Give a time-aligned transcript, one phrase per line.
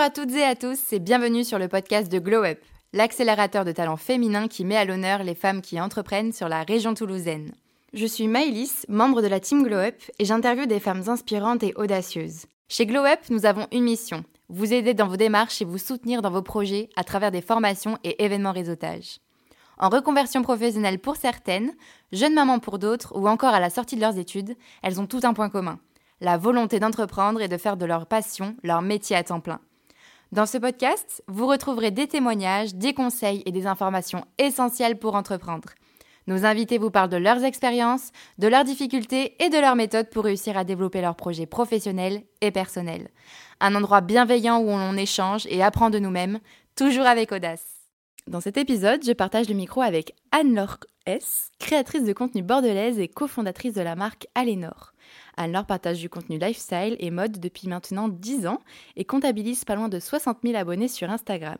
[0.00, 2.58] Bonjour à toutes et à tous et bienvenue sur le podcast de Glow Up,
[2.94, 6.94] l'accélérateur de talents féminins qui met à l'honneur les femmes qui entreprennent sur la région
[6.94, 7.52] toulousaine.
[7.92, 11.74] Je suis Maëlys, membre de la team Glow Up et j'interviewe des femmes inspirantes et
[11.76, 12.46] audacieuses.
[12.70, 16.22] Chez Glow Up, nous avons une mission vous aider dans vos démarches et vous soutenir
[16.22, 19.18] dans vos projets à travers des formations et événements réseautage.
[19.76, 21.74] En reconversion professionnelle pour certaines,
[22.10, 25.20] jeunes mamans pour d'autres ou encore à la sortie de leurs études, elles ont tout
[25.24, 25.78] un point commun
[26.22, 29.60] la volonté d'entreprendre et de faire de leur passion leur métier à temps plein.
[30.32, 35.70] Dans ce podcast, vous retrouverez des témoignages, des conseils et des informations essentielles pour entreprendre.
[36.28, 40.22] Nos invités vous parlent de leurs expériences, de leurs difficultés et de leurs méthodes pour
[40.22, 43.08] réussir à développer leurs projets professionnels et personnels.
[43.58, 46.38] Un endroit bienveillant où on échange et apprend de nous-mêmes,
[46.76, 47.66] toujours avec audace.
[48.28, 53.08] Dans cet épisode, je partage le micro avec Anne-Laure S., créatrice de contenu bordelaise et
[53.08, 54.92] cofondatrice de la marque Alénor.
[55.36, 58.60] Anne-Laure partage du contenu lifestyle et mode depuis maintenant 10 ans
[58.96, 61.58] et comptabilise pas loin de 60 000 abonnés sur Instagram.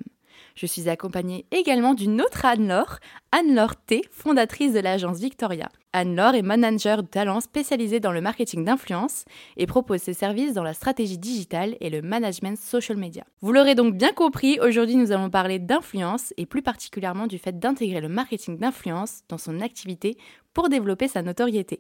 [0.55, 2.99] Je suis accompagnée également d'une autre Anne-Laure,
[3.33, 5.69] Anne-Laure T, fondatrice de l'agence Victoria.
[5.93, 9.25] Anne-Laure est manager de talent spécialisée dans le marketing d'influence
[9.57, 13.25] et propose ses services dans la stratégie digitale et le management social media.
[13.41, 17.59] Vous l'aurez donc bien compris, aujourd'hui nous allons parler d'influence et plus particulièrement du fait
[17.59, 20.17] d'intégrer le marketing d'influence dans son activité
[20.55, 21.79] pour développer sa notoriété.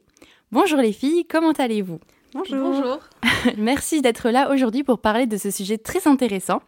[0.50, 2.00] Bonjour les filles, comment allez-vous?
[2.34, 3.00] Bonjour.
[3.58, 6.62] Merci d'être là aujourd'hui pour parler de ce sujet très intéressant.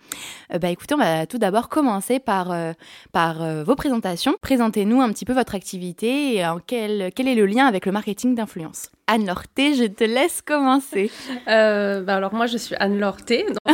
[0.53, 2.73] Euh, bah, écoutez, on va tout d'abord commencer par, euh,
[3.13, 4.35] par euh, vos présentations.
[4.41, 8.35] Présentez-nous un petit peu votre activité et quel, quel est le lien avec le marketing
[8.35, 8.91] d'influence.
[9.13, 11.11] Anne Lorté, je te laisse commencer.
[11.47, 13.45] Euh, bah alors moi, je suis Anne Lorté.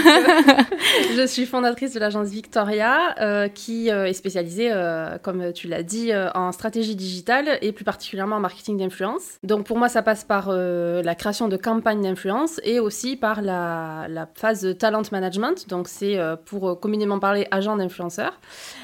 [1.17, 4.73] je suis fondatrice de l'agence Victoria, euh, qui euh, est spécialisée,
[5.23, 9.39] comme tu l'as dit, en stratégie digitale et plus particulièrement en marketing d'influence.
[9.45, 14.07] Donc pour moi, ça passe par la création de campagnes d'influence et aussi par la,
[14.09, 15.69] la, phase talent management.
[15.69, 18.41] Donc c'est pour communément parler agent d'influenceur.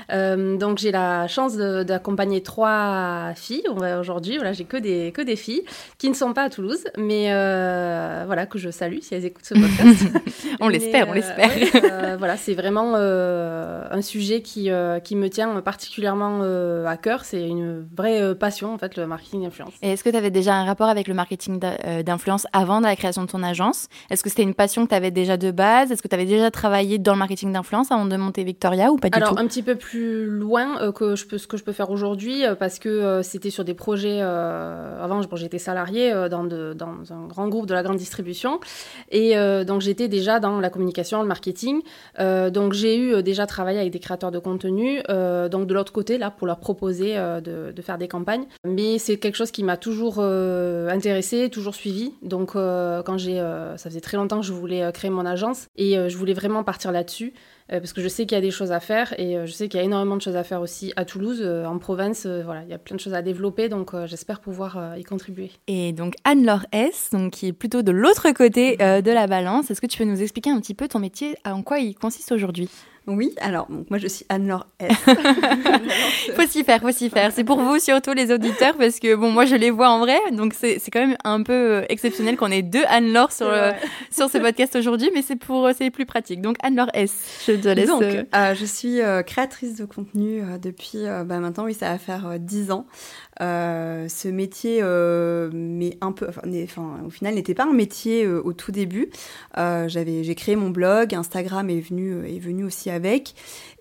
[0.09, 3.65] donc j'ai la chance d'accompagner trois filles
[4.01, 4.37] aujourd'hui.
[4.37, 5.65] Voilà, j'ai que des, que des filles
[5.99, 9.45] qui ne sont pas à Toulouse, mais euh, voilà, que je salue si elles écoutent
[9.45, 10.07] ce podcast.
[10.61, 11.51] on l'espère, on euh, l'espère.
[11.75, 14.71] Euh, voilà, c'est vraiment un sujet qui,
[15.03, 16.43] qui me tient particulièrement
[16.87, 17.25] à cœur.
[17.25, 19.73] C'est une vraie passion, en fait, le marketing d'influence.
[19.83, 21.61] Et est-ce que tu avais déjà un rapport avec le marketing
[22.05, 23.89] d'influence avant la création de ton agence?
[24.11, 25.91] Est-ce que c'était une passion que tu avais déjà de base?
[25.91, 28.97] Est-ce que tu avais déjà travaillé dans le marketing d'influence avant de monter Victoria ou
[28.97, 29.39] pas du Alors, tout?
[29.39, 32.79] un petit peu plus loin que je peux, ce que je peux faire aujourd'hui, parce
[32.79, 34.21] que c'était sur des projets.
[34.21, 38.61] avant, j'étais salariée dans, dans, un grand groupe de la grande distribution.
[39.11, 41.83] Et euh, donc j'étais déjà dans la communication, le marketing.
[42.21, 45.93] Euh, donc j'ai eu euh, déjà travaillé avec des créateurs de contenu, donc de l'autre
[45.93, 48.47] côté, là, pour leur proposer de, faire des campagnes.
[48.65, 52.15] Mais c'est quelque chose qui m'a toujours intéressé, toujours suivi.
[52.23, 53.37] Donc quand j'ai,
[53.77, 56.93] ça faisait très longtemps que je voulais créer mon agence et je voulais vraiment partir
[56.93, 57.35] là-dessus.
[57.73, 59.53] Euh, parce que je sais qu'il y a des choses à faire et euh, je
[59.53, 62.27] sais qu'il y a énormément de choses à faire aussi à Toulouse, euh, en province.
[62.27, 65.51] voilà, il y a plein de choses à développer, donc j'espère pouvoir y contribuer.
[65.67, 69.81] Et donc Anne-Laure S, donc, qui est plutôt de l'autre côté de la balance, est-ce
[69.81, 72.69] que tu peux nous expliquer un petit peu ton métier, en quoi il consiste aujourd'hui?
[73.07, 74.91] Oui, alors moi je suis Anne-Laure S.
[76.37, 77.33] faut s'y faire, faut s'y faire.
[77.33, 80.17] C'est pour vous surtout les auditeurs parce que bon moi je les vois en vrai
[80.33, 83.73] donc c'est quand même un peu euh, exceptionnel qu'on ait deux Anne-Laure sur euh,
[84.11, 86.41] sur ce podcast aujourd'hui mais c'est pour euh, c'est plus pratique.
[86.41, 87.89] Donc Anne-Laure S, je te laisse.
[87.89, 92.87] Donc je suis créatrice de contenu depuis bah, maintenant oui ça va faire dix ans.
[93.41, 94.83] Ce métier
[95.53, 99.11] mais un peu enfin, au final n'était pas un métier au tout début.
[99.57, 103.35] j'avais j'ai créé mon blog, Instagram est venu est venu aussi avec.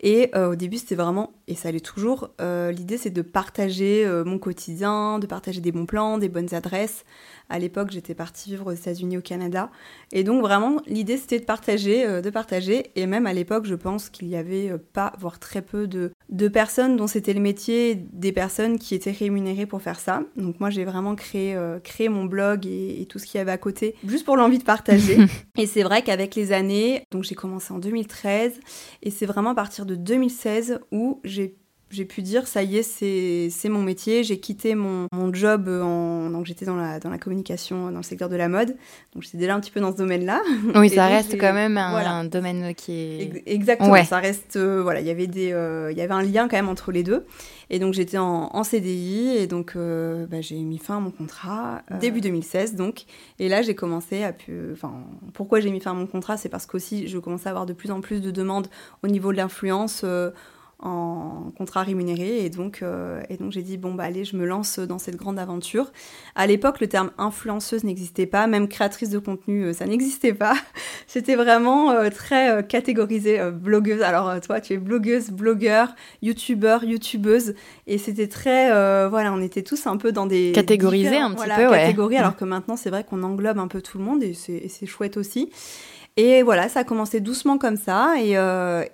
[0.05, 4.05] Et euh, au début, c'était vraiment, et ça l'est toujours, euh, l'idée c'est de partager
[4.05, 7.05] euh, mon quotidien, de partager des bons plans, des bonnes adresses.
[7.49, 9.71] À l'époque, j'étais partie vivre aux États-Unis, au Canada.
[10.11, 12.91] Et donc, vraiment, l'idée c'était de partager, de partager.
[12.95, 16.47] Et même à l'époque, je pense qu'il y avait pas, voire très peu de, de
[16.47, 20.23] personnes dont c'était le métier, des personnes qui étaient rémunérées pour faire ça.
[20.35, 23.51] Donc, moi, j'ai vraiment créé, créé mon blog et, et tout ce qu'il y avait
[23.51, 25.17] à côté, juste pour l'envie de partager.
[25.57, 28.59] et c'est vrai qu'avec les années, donc j'ai commencé en 2013,
[29.01, 31.55] et c'est vraiment à partir de 2016 où j'ai
[31.93, 34.23] j'ai pu dire ça y est c'est mon métier.
[34.23, 38.03] J'ai quitté mon, mon, job en donc j'étais dans la dans la communication dans le
[38.03, 38.75] secteur de la mode.
[39.13, 40.41] Donc j'étais déjà un petit peu dans ce domaine là
[40.75, 45.07] oui ça reste quand même un, domaine qui est exactement ça reste euh, voilà il
[45.07, 47.25] y avait des euh, il y avait un lien quand même entre les deux.
[47.69, 51.11] Et donc j'étais en, en, CDI et donc euh, bah, j'ai mis fin à mon
[51.11, 53.05] contrat début 2016 donc.
[53.39, 54.33] Et là j'ai commencé à
[54.71, 54.93] enfin
[55.33, 57.73] pourquoi j'ai mis fin à mon contrat c'est parce qu'aussi je commençais à avoir de
[57.73, 58.67] plus en plus de demandes
[59.03, 60.03] au niveau de l'influence
[60.83, 62.43] en contrat rémunéré.
[62.45, 65.15] Et donc, euh, et donc j'ai dit, bon, bah allez, je me lance dans cette
[65.15, 65.91] grande aventure.
[66.35, 70.55] À l'époque, le terme influenceuse n'existait pas, même créatrice de contenu, euh, ça n'existait pas.
[71.07, 74.01] C'était vraiment euh, très catégorisé, blogueuse.
[74.01, 77.53] Alors, toi, tu es blogueuse, blogueur, youtubeur, youtubeuse.
[77.87, 78.69] Et c'était très,
[79.07, 80.51] voilà, on était tous un peu dans des...
[80.53, 81.79] Catégorisés un petit peu, ouais.
[81.79, 84.85] Catégories, alors que maintenant, c'est vrai qu'on englobe un peu tout le monde et c'est
[84.85, 85.49] chouette aussi.
[86.15, 88.15] Et voilà, ça a commencé doucement comme ça.
[88.19, 88.35] Et,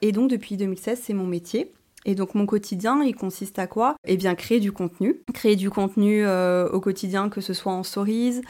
[0.02, 1.72] et donc, depuis 2016, c'est mon métier.
[2.06, 3.96] Et donc mon quotidien, il consiste à quoi?
[4.06, 5.22] Eh bien créer du contenu.
[5.34, 8.42] Créer du contenu euh, au quotidien, que ce soit en stories,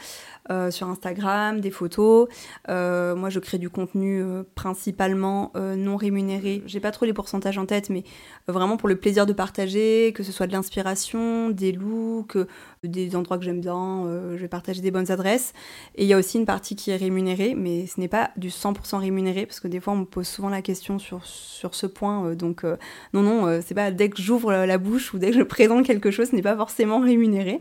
[0.50, 2.28] euh, sur Instagram, des photos.
[2.68, 4.24] Euh, moi, je crée du contenu
[4.54, 6.62] principalement non rémunéré.
[6.66, 8.04] J'ai pas trop les pourcentages en tête, mais
[8.46, 12.38] vraiment pour le plaisir de partager, que ce soit de l'inspiration, des looks,
[12.84, 14.04] des endroits que j'aime bien.
[14.06, 15.52] je vais partager des bonnes adresses.
[15.96, 18.48] Et il y a aussi une partie qui est rémunérée, mais ce n'est pas du
[18.48, 21.86] 100% rémunéré, parce que des fois, on me pose souvent la question sur, sur ce
[21.86, 22.34] point.
[22.34, 22.64] donc,
[23.12, 26.10] non, non, c'est pas dès que j'ouvre la bouche ou dès que je présente quelque
[26.10, 27.60] chose, ce n'est pas forcément rémunéré.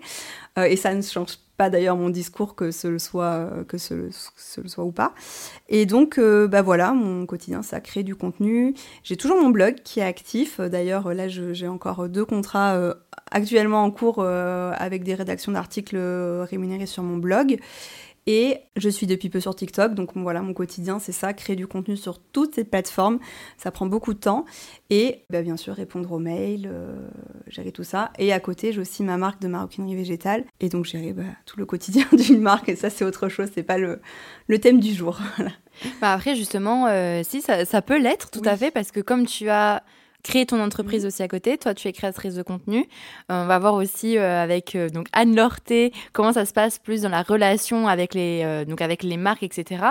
[0.58, 4.10] et ça ne change pas d'ailleurs mon discours que ce le soit, euh, que ce,
[4.38, 5.14] soit ou pas.
[5.68, 8.74] Et donc, euh, bah voilà, mon quotidien, ça crée du contenu.
[9.04, 10.62] J'ai toujours mon blog qui est actif.
[10.62, 12.94] D'ailleurs, là, j'ai encore deux contrats euh,
[13.30, 15.98] actuellement en cours avec des rédactions d'articles
[16.50, 17.60] rémunérés sur mon blog.
[18.28, 21.68] Et je suis depuis peu sur TikTok, donc voilà, mon quotidien, c'est ça, créer du
[21.68, 23.20] contenu sur toutes ces plateformes.
[23.58, 24.46] Ça prend beaucoup de temps.
[24.90, 27.08] Et bah, bien sûr, répondre aux mails, euh,
[27.48, 28.12] gérer tout ça.
[28.20, 30.46] Et à côté, j'ai aussi ma marque de maroquinerie végétale.
[30.60, 32.70] Et donc, gérer bah, tout le quotidien d'une marque.
[32.70, 34.00] Et ça, c'est autre chose, c'est pas le,
[34.48, 35.20] le thème du jour.
[36.02, 39.26] bah après, justement, euh, si, ça, ça peut l'être tout à fait, parce que comme
[39.26, 39.84] tu as
[40.24, 41.08] créer ton entreprise mhm.
[41.08, 41.58] aussi à côté.
[41.58, 42.80] Toi, tu es créatrice de contenu.
[43.32, 46.80] Euh, on va voir aussi euh, avec euh, donc Anne Lorté comment ça se passe
[46.80, 48.30] plus dans la relation avec les
[48.68, 49.84] donc avec les marques, etc.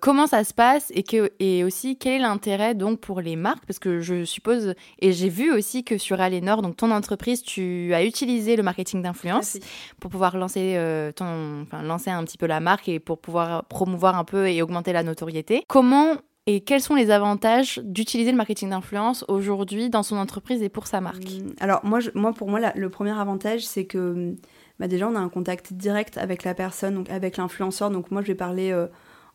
[0.00, 3.64] comment ça se passe et que et aussi quel est l'intérêt donc pour les marques?
[3.66, 7.92] Parce que je suppose et j'ai vu aussi que sur Alénor donc ton entreprise tu
[7.94, 9.58] as utilisé le marketing d'influence
[10.00, 10.78] pour pouvoir lancer
[11.16, 14.62] ton enfin lancer un petit peu la marque et pour pouvoir promouvoir un peu et
[14.62, 15.64] augmenter la notoriété.
[15.68, 16.16] Comment
[16.50, 20.88] et quels sont les avantages d'utiliser le marketing d'influence aujourd'hui dans son entreprise et pour
[20.88, 21.22] sa marque?
[21.24, 24.34] Hum, Alors moi, moi pour moi, le premier avantage, c'est que
[24.80, 27.90] bah déjà, on a un contact direct avec la personne, donc avec l'influenceur.
[27.90, 28.86] Donc moi, je vais parler euh,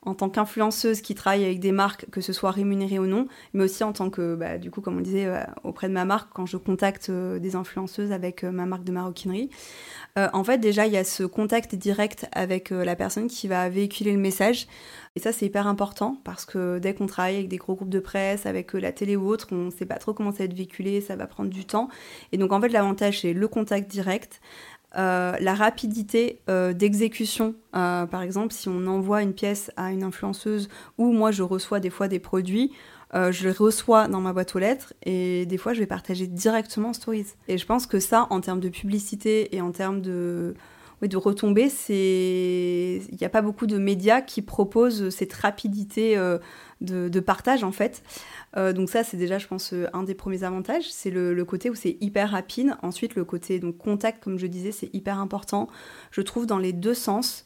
[0.05, 3.63] en tant qu'influenceuse qui travaille avec des marques, que ce soit rémunéré ou non, mais
[3.63, 6.29] aussi en tant que, bah, du coup, comme on disait, euh, auprès de ma marque,
[6.33, 9.49] quand je contacte euh, des influenceuses avec ma marque de maroquinerie.
[10.15, 14.13] en fait, déjà, il y a ce contact direct avec la personne qui va véhiculer
[14.13, 14.67] le message.
[15.17, 17.99] Et ça, c'est hyper important parce que dès qu'on travaille avec des gros groupes de
[17.99, 20.45] presse, avec euh, la télé ou autre, on ne sait pas trop comment ça va
[20.45, 21.87] être véhiculé, ça va prendre du temps.
[22.33, 24.41] Et donc, en fait, l'avantage, c'est le contact direct.
[24.97, 30.69] Euh, la rapidité euh, d'exécution, par exemple, si on envoie une pièce à une influenceuse
[30.97, 32.71] ou moi je reçois des fois des produits,
[33.13, 36.89] je les reçois dans ma boîte aux lettres et des fois je vais partager directement
[36.89, 37.27] en stories.
[37.47, 40.53] Et je pense que ça, en termes de publicité et en termes de,
[41.01, 46.17] oui, de retomber, c'est il n'y a pas beaucoup de médias qui proposent cette rapidité
[46.91, 48.03] euh, de, partage en fait.
[48.57, 51.69] Euh, donc ça, c'est déjà, je pense, euh, un des premiers avantages, c'est le, côté
[51.69, 52.75] où c'est hyper rapide.
[52.81, 55.67] Ensuite, le côté donc contact, comme je disais, c'est hyper important.
[56.11, 57.45] Je trouve dans les deux sens.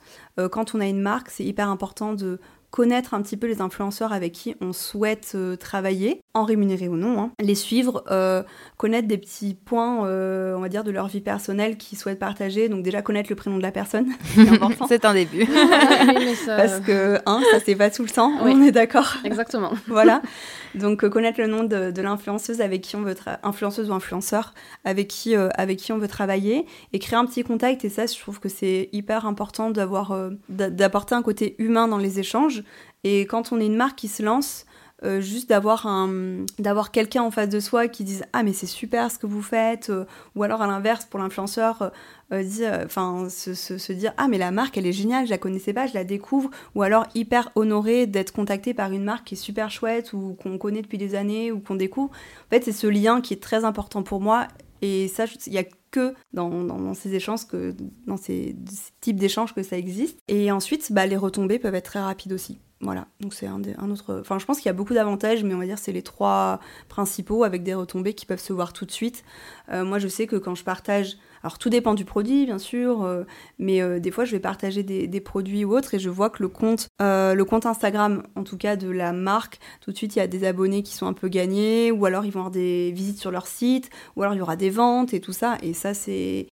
[0.51, 2.39] quand on a une marque, c'est hyper important de
[2.71, 6.97] connaître un petit peu les influenceurs avec qui on souhaite euh, travailler, en rémunéré ou
[6.97, 7.31] non, hein.
[7.39, 8.43] les suivre, euh,
[8.77, 12.69] connaître des petits points, euh, on va dire, de leur vie personnelle qu'ils souhaitent partager.
[12.69, 14.07] Donc déjà connaître le prénom de la personne,
[14.87, 15.47] c'est un début.
[16.45, 19.15] Parce que, hein, ça c'est pas tout le temps, on est d'accord.
[19.23, 19.71] Exactement.
[19.87, 20.21] voilà.
[20.75, 24.53] Donc connaître le nom de, l'influenceuse avec qui on veut influenceuse ou influenceur
[24.85, 28.17] avec qui avec qui on veut travailler et créer un petit contact et ça je
[28.17, 30.15] trouve que c'est hyper important d'avoir
[30.47, 32.58] d'apporter un côté humain dans les échanges
[33.03, 34.65] et quand on est une marque qui se lance,
[35.05, 38.65] euh, juste d'avoir un d'avoir quelqu'un en face de soi qui dise ah mais c'est
[38.65, 40.03] super ce que vous faites euh,
[40.35, 41.93] ou alors à l'inverse pour l'influenceur
[42.33, 45.71] euh, enfin se, se, dire ah mais la marque elle est géniale je la connaissais
[45.71, 49.37] pas je la découvre ou alors hyper honoré d'être contacté par une marque qui est
[49.37, 52.11] super chouette ou qu'on connaît depuis des années ou qu'on découvre.
[52.11, 54.49] En fait c'est ce lien qui est très important pour moi
[54.81, 57.75] et ça il y a que dans, ces échanges, que,
[58.07, 58.55] dans ces,
[59.01, 60.19] types d'échanges que ça existe.
[60.27, 62.59] Et ensuite, bah, les retombées peuvent être très rapides aussi.
[62.81, 64.19] Voilà, donc c'est un, un, autre.
[64.21, 66.61] Enfin, je pense qu'il y a beaucoup d'avantages, mais on va dire c'est les trois
[66.87, 69.25] principaux avec des retombées qui peuvent se voir tout de suite.
[69.69, 73.03] Euh, moi, je sais que quand je partage alors tout dépend du produit, bien sûr,
[73.03, 73.23] euh,
[73.57, 76.41] mais euh, des fois je vais partager des, produits ou autres et je vois que
[76.41, 80.15] le compte, euh, le compte Instagram, en tout cas de la marque, tout de suite
[80.15, 82.51] il y a des abonnés qui sont un peu gagnés, ou alors ils vont avoir
[82.51, 85.57] des visites sur leur site, ou alors il y aura des ventes et tout ça.
[85.61, 86.47] Et ça c'est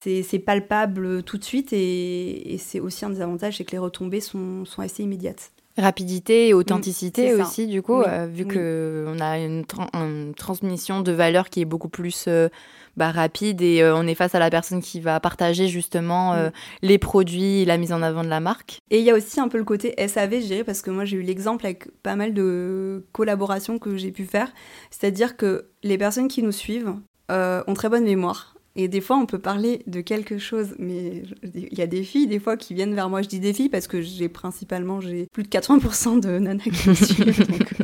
[0.44, 4.64] palpable tout de suite et, c'est aussi un des avantages, c'est que les retombées sont
[4.78, 5.53] assez immédiates.
[5.76, 8.54] Rapidité et authenticité Mm, aussi, du coup, Oui, euh, vu oui.
[8.54, 12.48] qu'on a une, tran- une transmission de valeurs qui est beaucoup plus euh,
[12.96, 16.50] bah, rapide et euh, on est face à la personne qui va partager justement Mm.
[16.82, 18.78] les produits et la mise en avant de la marque.
[18.92, 21.04] Et il y a aussi un peu le côté SAV, je dirais, parce que moi
[21.04, 24.52] j'ai eu l'exemple avec pas mal de collaborations que j'ai pu faire.
[24.92, 26.94] C'est-à-dire que les personnes qui nous suivent
[27.30, 28.53] ont très bonne mémoire.
[28.76, 31.22] Et des fois, on peut parler de quelque chose, mais
[31.54, 33.22] il y a des filles, des fois, qui viennent vers moi.
[33.22, 36.88] Je dis des filles parce que j'ai principalement, j'ai plus de 80% de nanas qui
[36.88, 36.94] me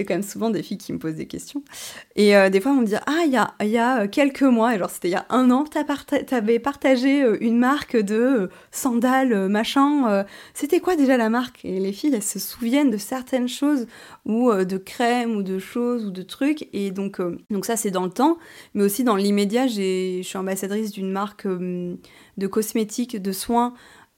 [0.00, 1.62] c'est quand même souvent des filles qui me posent des questions.
[2.16, 4.74] Et euh, des fois, on me dit Ah, il y a, y a quelques mois,
[4.74, 8.14] et genre c'était il y a un an, parta- t'avais partagé euh, une marque de
[8.14, 10.08] euh, sandales, euh, machin.
[10.10, 11.62] euh, c'était quoi déjà la marque?
[11.66, 13.86] Et les filles, elles se souviennent de certaines choses,
[14.24, 16.66] ou euh, de crèmes, ou de choses, ou de trucs.
[16.72, 18.38] Et donc, euh, donc ça, c'est dans le temps.
[18.72, 21.94] Mais aussi dans l'immédiat, je suis ambassadrice d'une marque euh,
[22.38, 23.74] de cosmétiques, de soins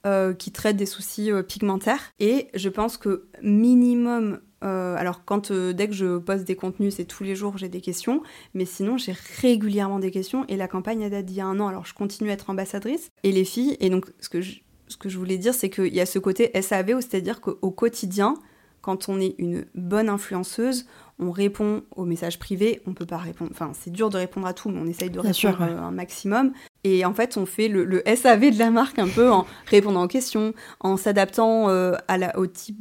[0.06, 2.12] euh, qui traite des soucis euh, pigmentaires.
[2.20, 4.38] Et je pense que minimum...
[4.62, 7.68] euh, alors quand euh, dès que je poste des contenus, c'est tous les jours j'ai
[7.68, 8.22] des questions,
[8.54, 11.58] mais sinon j'ai régulièrement des questions et la campagne elle date d'il y a un
[11.60, 13.10] an, alors je continue à être ambassadrice.
[13.22, 15.94] Et les filles, et donc ce que je, ce que je voulais dire, c'est qu'il
[15.94, 18.34] y a ce côté SAV, c'est-à-dire qu'au quotidien,
[18.82, 20.86] quand on est une bonne influenceuse,
[21.18, 24.54] on répond aux messages privés, on peut pas répondre, enfin c'est dur de répondre à
[24.54, 25.70] tout, mais on essaye de Bien répondre sûr, ouais.
[25.70, 26.52] euh, un maximum.
[26.84, 30.04] Et en fait, on fait le, le SAV de la marque un peu en répondant
[30.04, 32.76] aux questions, en s'adaptant euh, à, la, au type,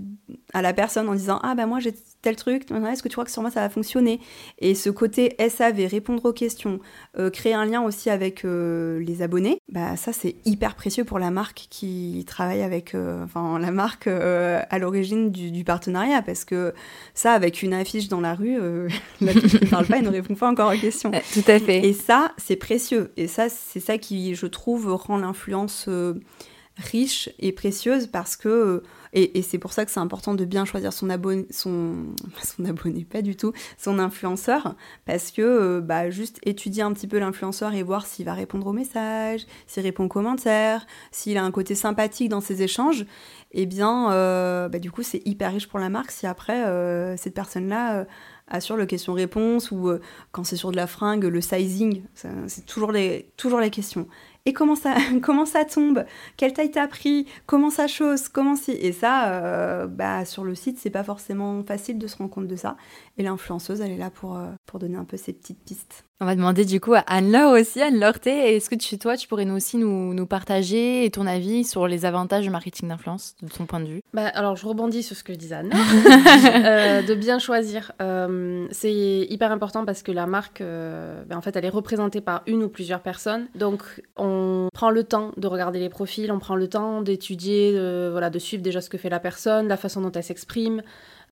[0.53, 3.25] à la personne, en disant Ah bah moi j'ai tel truc, est-ce que tu crois
[3.25, 4.19] que sur moi ça va fonctionner?
[4.59, 6.79] Et ce côté SAV, répondre aux questions,
[7.17, 11.19] euh, créer un lien aussi avec euh, les abonnés, bah ça c'est hyper précieux pour
[11.19, 16.73] la marque qui travaille avec, enfin la marque à l'origine du, du partenariat, parce que
[17.13, 18.57] ça avec une affiche dans la rue,
[19.21, 21.11] l'affiche ne parle pas et ne répond pas encore aux questions.
[21.33, 21.85] Tout à fait.
[21.85, 23.11] Et ça, c'est précieux.
[23.17, 26.15] Et ça, c'est ça qui, je trouve, rend l'influence euh,
[26.77, 28.49] riche et précieuse parce que.
[28.49, 28.83] euh,
[29.13, 32.05] et, et c'est pour ça que c'est important de bien choisir son abonné, son,
[32.65, 37.19] abonné, pas du tout, son influenceur, parce que euh, bah, juste étudier un petit peu
[37.19, 41.51] l'influenceur et voir s'il va répondre aux messages, s'il répond aux commentaires, s'il a un
[41.51, 43.05] côté sympathique dans ses échanges,
[43.51, 44.07] eh bien,
[44.69, 46.63] bah, du coup, c'est hyper riche pour la marque si après,
[47.17, 48.05] cette personne-là euh,
[48.51, 52.91] assure le question-réponse ou euh, quand c'est sur de la fringue, le sizing, c'est toujours
[52.91, 54.07] les, toujours les questions.
[54.45, 56.05] Et comment ça, comment ça tombe?
[56.37, 57.27] Quelle taille t'as pris?
[57.45, 58.71] Comment ça chose Comment si?
[58.71, 62.47] Et ça, euh, bah, sur le site, c'est pas forcément facile de se rendre compte
[62.47, 62.77] de ça.
[63.17, 66.05] Et l'influenceuse, elle est là pour, euh, pour donner un peu ses petites pistes.
[66.23, 69.45] On va demander du coup à Anne-Laure aussi, Anne-Laure est-ce que tu, toi, tu pourrais
[69.45, 73.65] nous aussi nous, nous partager ton avis sur les avantages du marketing d'influence, de ton
[73.65, 74.01] point de vue?
[74.13, 75.71] Bah, alors, je rebondis sur ce que disait Anne.
[76.61, 77.91] Euh, de bien choisir.
[78.01, 82.21] Euh, c'est hyper important parce que la marque, euh, ben, en fait, elle est représentée
[82.21, 83.47] par une ou plusieurs personnes.
[83.55, 83.81] Donc,
[84.15, 84.30] on
[84.73, 88.39] prend le temps de regarder les profils, on prend le temps d'étudier, de, voilà, de
[88.39, 90.81] suivre déjà ce que fait la personne, la façon dont elle s'exprime.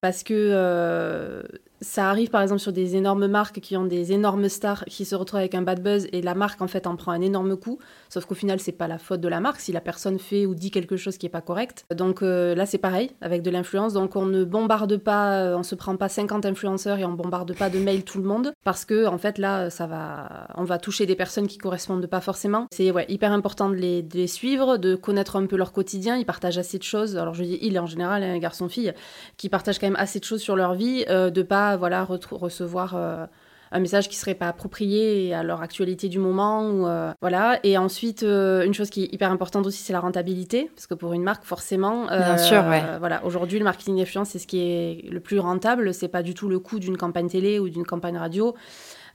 [0.00, 1.42] Parce que euh,
[1.80, 5.14] ça arrive par exemple sur des énormes marques qui ont des énormes stars qui se
[5.14, 7.78] retrouvent avec un bad buzz et la marque en fait en prend un énorme coup.
[8.08, 10.54] Sauf qu'au final, c'est pas la faute de la marque si la personne fait ou
[10.54, 11.86] dit quelque chose qui est pas correct.
[11.94, 13.94] Donc euh, là, c'est pareil avec de l'influence.
[13.94, 17.56] Donc on ne bombarde pas, euh, on se prend pas 50 influenceurs et on bombarde
[17.56, 20.78] pas de mails tout le monde parce que en fait là, ça va, on va
[20.78, 22.66] toucher des personnes qui correspondent pas forcément.
[22.72, 26.16] C'est ouais, hyper important de les, suivre, de connaître un peu leur quotidien.
[26.16, 27.16] Ils partagent assez de choses.
[27.16, 28.92] Alors je dis il en général, un garçon-fille,
[29.38, 32.94] qui partagent quand même assez de choses sur leur vie, euh, de pas voilà recevoir
[32.96, 33.26] euh,
[33.72, 37.60] un message qui serait pas approprié à leur actualité du moment ou euh, voilà.
[37.62, 40.70] Et ensuite euh, une chose qui est hyper importante aussi c'est la rentabilité.
[40.74, 42.82] Parce que pour une marque forcément Bien sûr, ouais.
[42.98, 45.94] voilà aujourd'hui le marketing d'influence c'est ce qui est le plus rentable.
[45.94, 48.54] C'est pas du tout le coût d'une campagne télé ou d'une campagne radio.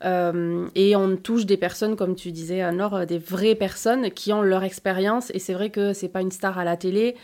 [0.04, 4.42] Euh, et on touche des personnes, comme tu disais, Anne-Laure, des vraies personnes qui ont
[4.42, 5.32] leur expérience.
[5.34, 7.16] Et c'est vrai que c'est pas une star à la télé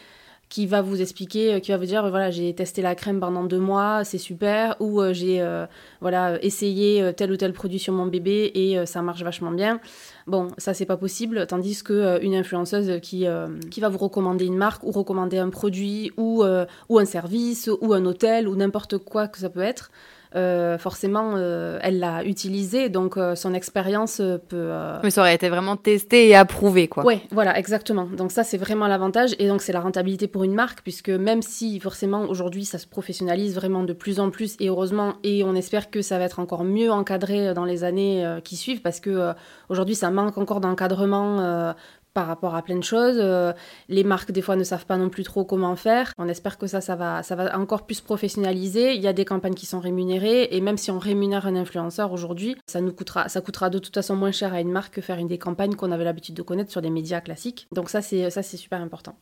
[0.52, 3.58] qui va vous expliquer, qui va vous dire voilà j'ai testé la crème pendant deux
[3.58, 5.66] mois, c'est super, ou euh, j'ai euh,
[6.02, 9.52] voilà essayé euh, tel ou tel produit sur mon bébé et euh, ça marche vachement
[9.52, 9.80] bien.
[10.28, 13.98] Bon, ça c'est pas possible, tandis que euh, une influenceuse qui euh, qui va vous
[13.98, 18.50] recommander une marque ou recommander un produit ou euh, ou un service ou un hôtel
[18.50, 19.90] ou n'importe quoi que ça peut être.
[20.36, 24.72] Euh, forcément, euh, elle l'a utilisé, donc euh, son expérience peut,
[25.04, 27.04] Mais ça aurait été vraiment testé et approuvé, quoi.
[27.04, 28.06] Ouais, voilà, exactement.
[28.06, 29.36] Donc ça, c'est vraiment l'avantage.
[29.40, 32.88] Et donc, c'est la rentabilité pour une marque, puisque même si, forcément, aujourd'hui, ça se
[32.88, 36.40] professionnalise vraiment de plus en plus, et heureusement, et on espère que ça va être
[36.40, 39.34] encore mieux encadré dans les années qui suivent, parce que
[39.70, 41.74] aujourd'hui, ça manque encore d'encadrement.
[42.14, 43.18] Par rapport à plein de choses.
[43.18, 43.54] Euh,
[43.90, 46.14] les marques, des fois, ne savent pas non plus trop comment faire.
[46.18, 48.94] On espère que ça, ça va, ça va encore plus se professionnaliser.
[48.94, 50.48] Il y a des campagnes qui sont rémunérées.
[50.52, 53.94] Et même si on rémunère un influenceur aujourd'hui, ça nous coûtera, ça coûtera de toute
[53.94, 56.42] façon moins cher à une marque que faire une des campagnes qu'on avait l'habitude de
[56.42, 57.68] connaître sur des médias classiques.
[57.72, 59.16] Donc ça, c'est, ça, c'est super important.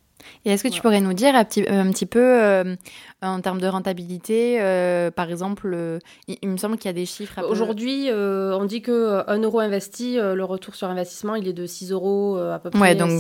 [0.45, 2.75] Et est-ce que tu pourrais nous dire un petit, un petit peu euh,
[3.21, 7.05] en termes de rentabilité, euh, par exemple, euh, il, me semble qu'il y a des
[7.05, 7.41] chiffres.
[7.47, 11.91] Aujourd'hui, on dit que 1 euro investi, le retour sur investissement, il est de 6
[11.91, 12.79] euros à peu près.
[12.79, 13.11] Ouais, donc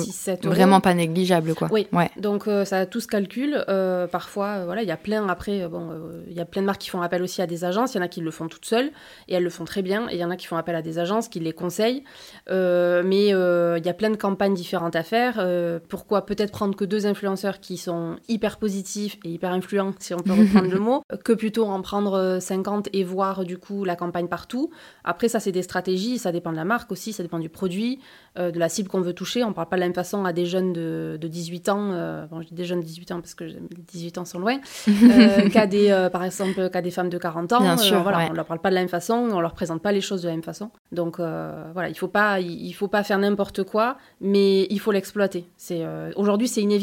[0.43, 1.67] vraiment pas négligeable, quoi.
[1.71, 1.87] Oui.
[1.91, 2.09] Ouais.
[2.17, 3.63] Donc ça tout se calcule.
[4.11, 5.27] parfois, voilà, il y a plein.
[5.27, 5.89] Après, bon,
[6.27, 7.93] il y a plein de marques qui font appel aussi à des agences.
[7.93, 8.91] Il y en a qui le font toutes seules
[9.27, 10.07] et elles le font très bien.
[10.09, 12.03] Et il y en a qui font appel à des agences qui les conseillent.
[12.49, 15.45] mais il y a plein de campagnes différentes à faire.
[15.89, 16.25] pourquoi?
[16.25, 20.33] Peut-être prendre que deux influenceurs qui sont hyper positifs et hyper influents, si on peut
[20.33, 24.71] reprendre le mot, que plutôt en prendre 50 et voir du coup la campagne partout.
[25.03, 27.99] Après, ça, c'est des stratégies, ça dépend de la marque aussi, ça dépend du produit,
[28.37, 29.43] euh, de la cible qu'on veut toucher.
[29.43, 32.25] On ne parle pas de la même façon à des jeunes de, 18 ans, euh,
[32.25, 34.59] bon, je dis des jeunes de 18 ans parce que les 18 ans sont loin,
[34.89, 37.61] euh, qu'à des, par exemple, qu'à des femmes de 40 ans.
[37.61, 39.81] Bien sûr, voilà, On ne leur parle pas de la même façon, on leur présente
[39.81, 40.71] pas les choses de la même façon.
[40.91, 44.91] Donc voilà, il ne faut, pas, il, faut pas faire n'importe quoi, mais il faut
[44.91, 45.45] l'exploiter.
[45.55, 46.78] C'est Aujourd'hui, c'est inévitable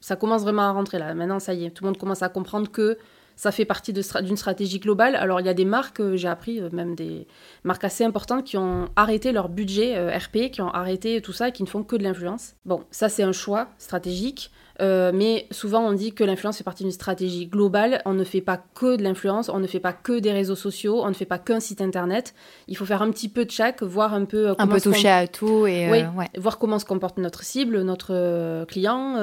[0.00, 1.14] ça commence vraiment à rentrer là.
[1.14, 2.98] Maintenant, ça y est, tout le monde commence à comprendre que
[3.36, 5.16] ça fait partie d'une stratégie globale.
[5.16, 7.26] Alors, il y a des marques, euh, j'ai appris, euh, même des
[7.64, 11.48] marques assez importantes, qui ont arrêté leur budget euh, RP, qui ont arrêté tout ça
[11.48, 12.54] et qui ne font que de l'influence.
[12.64, 14.50] Bon, ça, c'est un choix stratégique.
[14.80, 18.02] Euh, mais souvent, on dit que l'influence fait partie d'une stratégie globale.
[18.04, 21.02] On ne fait pas que de l'influence, on ne fait pas que des réseaux sociaux,
[21.04, 22.34] on ne fait pas qu'un site internet.
[22.68, 24.80] Il faut faire un petit peu de chaque, voir un peu euh, comment un peu
[24.80, 26.06] toucher à tout et euh,
[26.38, 29.14] voir comment se comporte notre cible, notre client.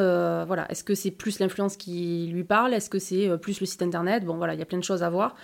[0.45, 3.81] voilà, est-ce que c'est plus l'influence qui lui parle, est-ce que c'est plus le site
[3.81, 4.25] internet?
[4.25, 5.35] Bon, voilà, il y a plein de choses à voir.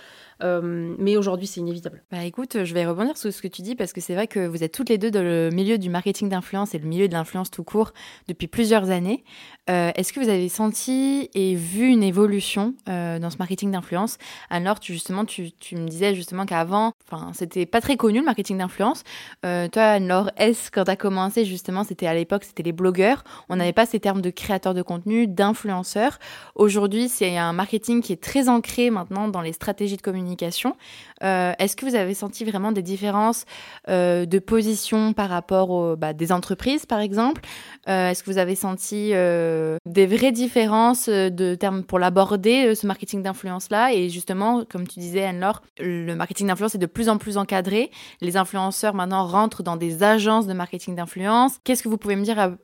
[0.42, 2.02] Euh, mais aujourd'hui, c'est inévitable.
[2.10, 4.46] Bah écoute, je vais rebondir sur ce que tu dis parce que c'est vrai que
[4.46, 7.12] vous êtes toutes les deux dans le milieu du marketing d'influence et le milieu de
[7.12, 7.92] l'influence tout court
[8.28, 9.24] depuis plusieurs années.
[9.70, 14.18] Euh, est-ce que vous avez senti et vu une évolution euh, dans ce marketing d'influence?
[14.50, 18.58] Alors, tu, justement, tu, me disais justement qu'avant, enfin, c'était pas très connu le marketing
[18.58, 19.04] d'influence.
[19.42, 23.24] toi, Anne-Laure, est-ce quand tu as commencé justement, c'était à l'époque, c'était les blogueurs?
[23.48, 26.18] On n'avait pas ces termes de créateurs de contenu, d'influenceurs.
[26.54, 30.76] Aujourd'hui, c'est un marketing qui est très ancré maintenant dans les stratégies de communication
[31.22, 33.44] euh, est-ce que vous avez senti vraiment des différences
[33.88, 37.42] euh, de position par rapport aux bah, des entreprises, par exemple?
[37.88, 43.22] Euh, Est-ce que vous avez senti des vraies différences de termes pour l'aborder, ce marketing
[43.22, 43.92] d'influence-là?
[43.92, 47.90] Et justement, comme tu disais, Anne-Laure, le marketing d'influence est de plus en plus encadré.
[48.20, 51.58] Les influenceurs maintenant rentrent dans des agences de marketing d'influence.
[51.64, 52.56] Qu'est-ce que vous pouvez me dire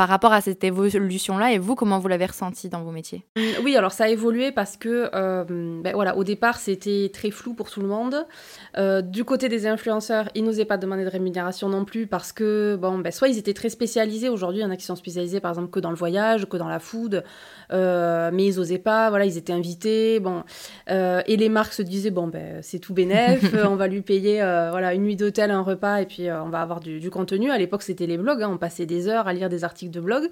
[0.00, 3.26] par rapport à cette évolution-là et vous, comment vous l'avez ressenti dans vos métiers?
[3.36, 7.30] Mmh, Oui, alors ça a évolué parce que, euh, ben voilà, au départ, c'était très
[7.30, 8.26] flou pour tout le monde.
[8.78, 12.78] Euh, du côté des influenceurs, ils n'osaient pas demander de rémunération non plus parce que,
[12.80, 14.30] bon, ben, soit ils étaient très spécialisés.
[14.30, 16.56] Aujourd'hui, il y en a qui sont spécialisés, par exemple, que dans le voyage, que
[16.56, 17.22] dans la food,
[17.70, 19.10] euh, mais ils n'osaient pas.
[19.10, 20.18] Voilà, ils étaient invités.
[20.18, 20.44] Bon,
[20.88, 24.36] et les marques se disaient, bon, ben, c'est tout bénef, on va lui payer,
[24.70, 27.50] voilà, une nuit d'hôtel, un repas, et puis on va avoir du, contenu.
[27.50, 28.42] À l'époque, c'était les blogs.
[28.42, 28.48] Hein.
[28.50, 30.30] on passait des heures à lire des articles de blog.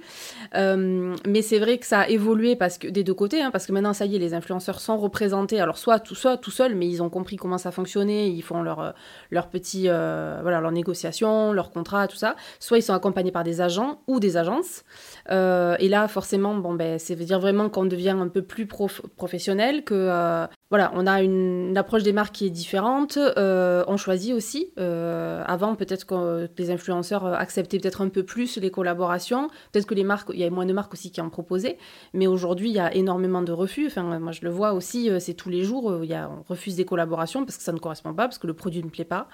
[0.54, 3.66] Euh, mais c'est vrai que ça a évolué parce que des deux côtés, hein, parce
[3.66, 5.60] que maintenant, ça y est, les influenceurs sont représentés.
[5.60, 8.30] Alors, soit tout, soit tout seul, mais ils ont compris comment ça fonctionnait.
[8.30, 8.94] Ils font leur,
[9.30, 12.36] leur petit, euh, voilà, leurs négociations, leurs contrats, tout ça.
[12.60, 14.84] Soit ils sont accompagnés par des agents ou des agences.
[15.30, 18.66] Euh, et là, forcément, bon, ben, ça veut dire vraiment qu'on devient un peu plus
[18.66, 23.18] professionnel, que voilà, on a une, approche des marques qui est différente.
[23.36, 24.72] on choisit aussi.
[24.76, 29.48] avant, peut-être que les influenceurs acceptaient peut-être un peu plus les collaborations.
[29.72, 31.78] Peut-être que les marques, il y a moins de marques aussi qui en proposaient,
[32.12, 33.86] mais aujourd'hui, il y a énormément de refus.
[33.86, 36.30] Enfin, moi, je le vois aussi, euh, c'est tous les jours, euh, il y a,
[36.30, 38.88] on refuse des collaborations parce que ça ne correspond pas, parce que le produit ne
[38.88, 39.28] plaît pas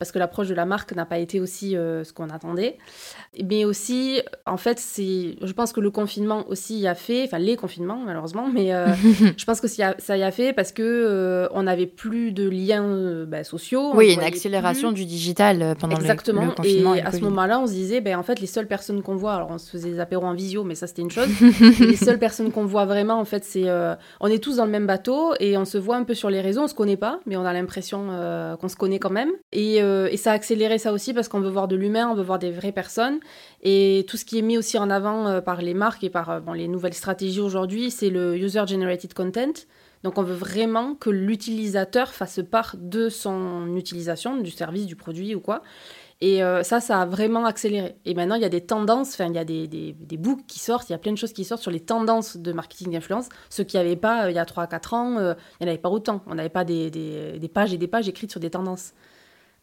[0.00, 2.78] parce que l'approche de la marque n'a pas été aussi euh, ce qu'on attendait.
[3.44, 7.38] Mais aussi, en fait, c'est, je pense que le confinement aussi y a fait, enfin
[7.38, 8.86] les confinements malheureusement, mais euh,
[9.36, 13.26] je pense que ça y a fait parce que euh, on n'avait plus de liens
[13.26, 13.90] bah, sociaux.
[13.94, 16.46] Oui, une accélération du digital pendant Exactement.
[16.46, 16.94] Le, confinement.
[16.94, 19.34] Et, à ce moment-là, on se disait, ben, en fait, les seules personnes qu'on voit,
[19.34, 21.28] alors on se faisait des apéros en visio, mais ça c'était une chose.
[21.78, 23.66] les seules personnes qu'on voit vraiment, en fait, c'est,
[24.20, 26.40] on est tous dans le même bateau et on se voit un peu sur les
[26.40, 28.06] réseaux, on se connaît pas, mais on a l'impression
[28.58, 29.32] qu'on se connaît quand même.
[29.52, 32.14] Et euh, et ça a accéléré ça aussi parce qu'on veut voir de l'humain, on
[32.14, 33.20] veut voir des vraies personnes.
[33.62, 36.30] Et tout ce qui est mis aussi en avant euh, par les marques et par
[36.30, 39.52] euh, les nouvelles stratégies aujourd'hui, c'est le user-generated content.
[40.04, 45.34] Donc on veut vraiment que l'utilisateur fasse part de son utilisation, du service, du produit
[45.34, 45.62] ou quoi.
[46.22, 47.96] Et ça, ça a vraiment accéléré.
[48.04, 50.58] Et maintenant, il y a des tendances, enfin, il y a des, des, books qui
[50.58, 53.30] sortent, il y a plein de choses qui sortent sur les tendances de marketing d'influence.
[53.48, 55.88] Ce qu'il n'y avait pas il y a 3-4 ans, il n'y en avait pas
[55.88, 56.20] autant.
[56.26, 58.92] On n'avait pas des, pages et des pages écrites sur des tendances.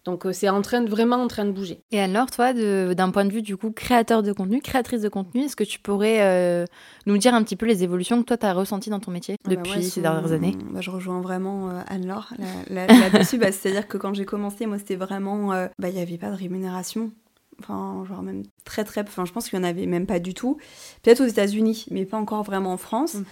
[0.07, 1.81] Donc euh, c'est en train de, vraiment en train de bouger.
[1.91, 5.41] Et alors toi, d'un point de vue du coup créateur de contenu, créatrice de contenu,
[5.43, 6.65] est-ce que tu pourrais euh,
[7.05, 9.35] nous dire un petit peu les évolutions que toi tu as ressenties dans ton métier
[9.43, 10.55] ah bah depuis ces dernières années?
[10.71, 12.33] bah, Je rejoins vraiment euh, Anne-Laure
[12.69, 13.37] là-dessus.
[13.37, 16.37] bah, C'est-à-dire que quand j'ai commencé, moi c'était vraiment, bah, il n'y avait pas de
[16.37, 17.11] rémunération.
[17.59, 20.33] enfin, genre même très très, enfin, je pense qu'il y en avait même pas du
[20.33, 20.57] tout.
[21.03, 23.15] Peut-être aux États-Unis, mais pas encore vraiment en France.
[23.15, 23.23] Mm.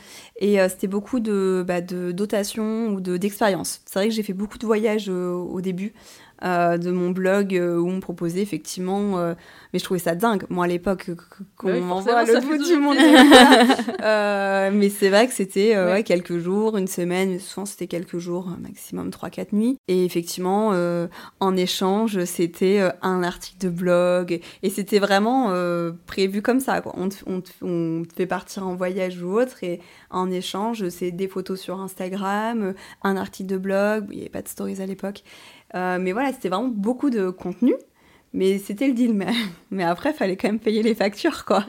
[0.42, 3.80] Et euh, c'était beaucoup de, bah, de dotation ou d'expérience.
[3.86, 5.94] c'est vrai que j'ai fait beaucoup de voyages au début.
[6.44, 9.36] Euh, de mon blog euh, où on me proposait effectivement, euh,
[9.72, 11.10] mais je trouvais ça dingue, moi à l'époque,
[11.56, 12.98] qu'on m'envoie le bout du monde.
[14.78, 16.04] mais c'est vrai que c'était ouais.
[16.04, 19.78] quelques jours, une semaine, souvent c'était quelques jours, maximum 3-4 nuits.
[19.88, 20.74] Et effectivement,
[21.40, 25.54] en échange, c'était un article de blog, et c'était vraiment
[26.06, 26.82] prévu comme ça.
[26.82, 26.94] Quoi.
[26.98, 31.12] On, te, on, on, te, fait partir en voyage ou autre, et en échange, c'est
[31.12, 34.86] des photos sur Instagram, un article de blog, il n'y avait pas de stories à
[34.86, 35.24] l'époque.
[35.76, 37.74] Euh, mais voilà, c'était vraiment beaucoup de contenu.
[38.34, 39.14] Mais c'était le deal.
[39.14, 39.28] Mais,
[39.72, 41.66] mais après, il fallait quand même payer les factures, quoi.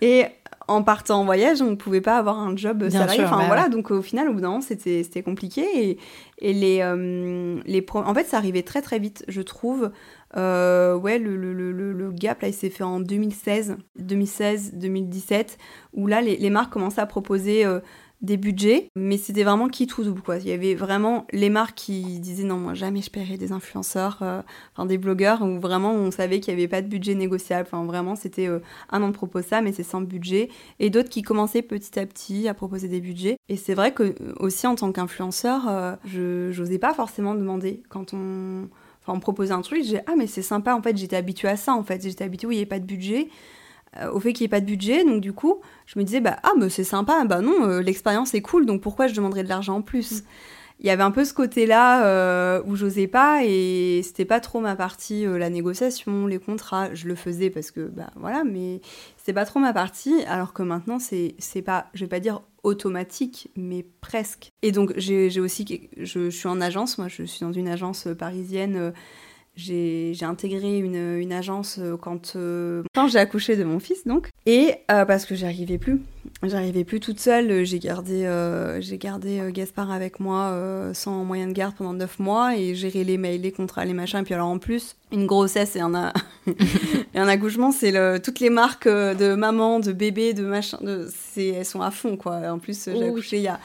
[0.00, 0.26] Et
[0.68, 3.24] en partant en voyage, on ne pouvait pas avoir un job salarié.
[3.24, 5.64] enfin, bah voilà, donc au final, au bout d'un moment, c'était compliqué.
[5.74, 5.98] Et,
[6.38, 9.90] et les, euh, les en fait, ça arrivait très très vite, je trouve.
[10.36, 15.58] Euh, ouais, le, le, le, le, gap, là, il s'est fait en 2016, 2016, 2017,
[15.94, 17.66] où là, les, les marques commençaient à proposer
[18.22, 20.38] des budgets, mais c'était vraiment qui tout double quoi.
[20.38, 24.20] Il y avait vraiment les marques qui disaient non moi jamais je paierai des influenceurs,
[24.22, 27.68] euh, enfin des blogueurs où vraiment on savait qu'il n'y avait pas de budget négociable.
[27.70, 31.22] Enfin vraiment c'était euh, un an propose ça mais c'est sans budget et d'autres qui
[31.22, 33.36] commençaient petit à petit à proposer des budgets.
[33.48, 38.14] Et c'est vrai que euh, aussi en tant qu'influenceur, je n'osais pas forcément demander quand
[38.14, 38.68] on
[39.04, 41.74] enfin proposait un truc, j'ai ah mais c'est sympa en fait j'étais habituée à ça
[41.74, 43.28] en fait j'étais habituée où il n'y avait pas de budget
[44.12, 45.04] au fait qu'il n'y ait pas de budget.
[45.04, 48.34] Donc du coup, je me disais, bah, ah, bah, c'est sympa, bah non, euh, l'expérience
[48.34, 50.24] est cool, donc pourquoi je demanderais de l'argent en plus mm.
[50.80, 54.58] Il y avait un peu ce côté-là euh, où j'osais pas et c'était pas trop
[54.58, 56.92] ma partie, la négociation, les contrats.
[56.92, 58.80] Je le faisais parce que, bah voilà, mais
[59.16, 60.24] c'était pas trop ma partie.
[60.26, 64.50] Alors que maintenant, c'est pas, je vais pas dire automatique, mais presque.
[64.62, 68.08] Et donc, j'ai aussi, je, je, suis en agence, moi je suis dans une agence
[68.18, 68.92] parisienne
[69.54, 74.30] j'ai intégré une, une, agence euh, quand, euh, quand j'ai accouché de mon fils, donc.
[74.46, 76.00] Et euh, parce que j'arrivais plus.
[76.42, 77.64] J'arrivais plus toute seule.
[77.64, 78.28] J'ai gardé,
[78.80, 83.16] j'ai gardé Gaspard avec moi sans moyen de garde pendant 9 mois et géré les
[83.16, 84.20] mails, les contrats, les machins.
[84.20, 86.12] Et puis alors en plus, une grossesse et un,
[87.14, 88.18] et un accouchement, c'est le...
[88.18, 90.78] toutes les marques de maman, de bébé, de machin.
[90.80, 91.08] De...
[91.36, 92.38] Elles sont à fond, quoi.
[92.50, 93.60] En plus, j'ai oh accouché il y a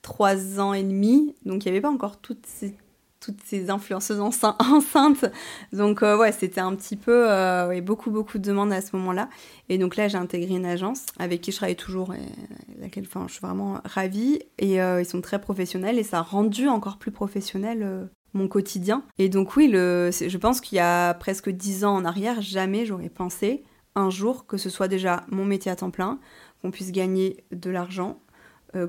[0.00, 1.34] 3 ans et demi.
[1.44, 2.74] Donc il n'y avait pas encore toutes ces
[3.22, 4.20] toutes ces influenceuses
[4.58, 5.24] enceintes.
[5.72, 9.28] Donc euh, ouais, c'était un petit peu, euh, beaucoup beaucoup de demandes à ce moment-là.
[9.68, 13.24] Et donc là, j'ai intégré une agence avec qui je travaille toujours et laquelle, enfin,
[13.28, 14.40] je suis vraiment ravie.
[14.58, 19.04] Et euh, ils sont très professionnels et ça a rendu encore plus professionnel mon quotidien.
[19.18, 22.86] Et donc oui, le, je pense qu'il y a presque dix ans en arrière, jamais
[22.86, 23.62] j'aurais pensé
[23.94, 26.18] un jour que ce soit déjà mon métier à temps plein,
[26.62, 28.20] qu'on puisse gagner de l'argent,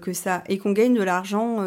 [0.01, 1.59] que ça et qu'on gagne de l'argent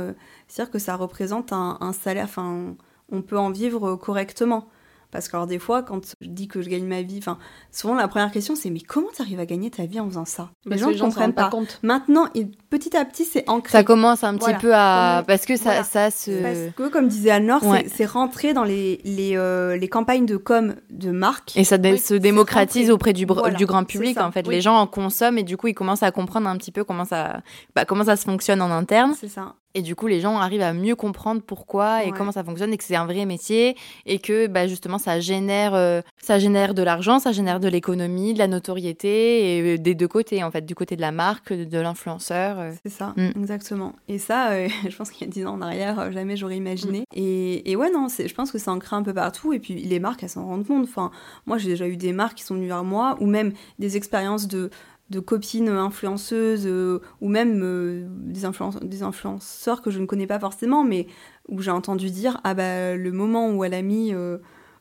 [0.48, 2.76] c'est-à-dire que ça représente un, un salaire, enfin,
[3.10, 4.68] on peut en vivre correctement.
[5.16, 7.38] Parce que alors, des fois, quand je dis que je gagne ma vie, enfin,
[7.72, 10.24] souvent la première question c'est mais comment tu arrives à gagner ta vie en faisant
[10.24, 10.50] ça?
[10.66, 11.48] Les gens ne comprennent pas.
[11.48, 11.78] Compte.
[11.82, 12.26] Maintenant,
[12.70, 13.72] petit à petit, c'est ancré.
[13.72, 16.42] Ça commence un petit peu à parce que ça, ça se.
[16.42, 20.74] Parce que comme disait Anne-Laure, c'est rentré dans les les, euh, les, campagnes de com
[20.90, 21.56] de marque.
[21.56, 23.26] Et ça se démocratise auprès du,
[23.56, 24.46] du grand public en fait.
[24.46, 27.04] Les gens en consomment et du coup ils commencent à comprendre un petit peu comment
[27.04, 27.40] ça
[27.74, 29.14] bah, comment ça se fonctionne en interne.
[29.18, 29.54] C'est ça.
[29.76, 32.78] Et du coup, les gens arrivent à mieux comprendre pourquoi et comment ça fonctionne et
[32.78, 36.82] que c'est un vrai métier et que bah, justement ça génère, euh, ça génère de
[36.82, 40.64] l'argent, ça génère de l'économie, de la notoriété et euh, des deux côtés en fait,
[40.64, 42.58] du côté de la marque, de l'influenceur.
[42.58, 42.72] Euh.
[42.82, 43.32] C'est ça, mm.
[43.38, 43.92] exactement.
[44.08, 47.00] Et ça, je pense qu'il y a dix ans en arrière, jamais j'aurais imaginé.
[47.00, 47.04] Mm.
[47.12, 49.74] Et, et, ouais, non, je pense que ça en crée un peu partout et puis
[49.74, 50.84] les marques, elles s'en rendent compte.
[50.84, 51.10] Enfin,
[51.44, 54.48] moi, j'ai déjà eu des marques qui sont venues vers moi ou même des expériences
[54.48, 54.70] de
[55.10, 58.40] de copines influenceuses euh, ou même euh, des,
[58.82, 61.06] des, influenceurs que je ne connais pas forcément, mais
[61.48, 64.38] où j'ai entendu dire ah bah le moment où elle a mis euh,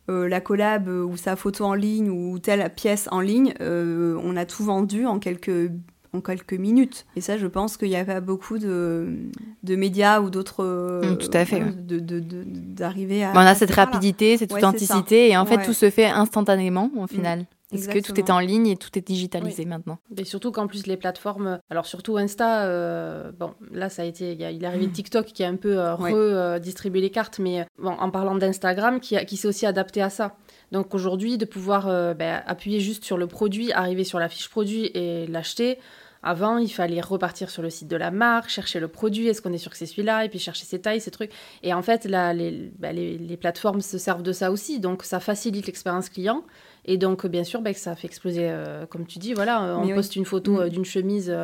[0.08, 4.64] la collab ou sa photo en ligne ou telle pièce en ligne, on a tout
[4.64, 5.72] vendu en quelques
[6.14, 7.06] en quelques minutes.
[7.18, 9.18] Et ça, je pense qu'il n'y a pas beaucoup de,
[9.64, 10.64] de médias ou d'autres.
[11.04, 11.62] Mm, tout à fait.
[11.86, 13.34] D'arriver à.
[13.36, 17.42] on a cette rapidité, cette authenticité, et en fait, tout se fait instantanément au final.
[17.42, 17.46] Mm.
[17.76, 19.98] Parce que tout est en ligne et tout est digitalisé maintenant?
[20.18, 24.34] Et surtout qu'en plus les plateformes, alors surtout Insta, euh, bon là ça a été,
[24.34, 28.10] il, est arrivé TikTok qui a un peu euh, redistribué les cartes, mais bon en
[28.12, 30.36] parlant d'Instagram qui, qui s'est aussi adapté à ça.
[30.72, 34.50] Donc aujourd'hui de pouvoir euh, ben, appuyer juste sur le produit, arriver sur la fiche
[34.50, 35.80] produit et l'acheter.
[36.28, 39.54] Avant, il fallait repartir sur le site de la marque, chercher le produit, est-ce qu'on
[39.54, 41.32] est sûr que c'est celui-là, et puis chercher ses tailles, ces trucs.
[41.62, 45.04] Et en fait, là, les, ben, les, les, plateformes se servent de ça aussi, donc
[45.04, 46.44] ça facilite l'expérience client.
[46.86, 48.54] Et donc, bien sûr, ben, ça fait exploser,
[48.90, 50.70] comme tu dis, voilà, on poste une photo mm.
[50.70, 51.36] d'une chemise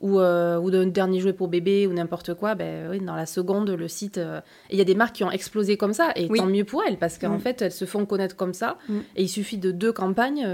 [0.00, 3.70] ou, ou d'un dernier jouet pour bébé ou n'importe quoi, ben, oui, dans la seconde,
[3.70, 4.20] le site...
[4.70, 6.96] Il y a des marques qui ont explosé comme ça, et tant mieux pour elles,
[6.96, 7.40] parce qu'en mm.
[7.40, 8.98] fait, elles se font connaître comme ça, mm.
[9.16, 10.46] et il suffit de deux campagnes,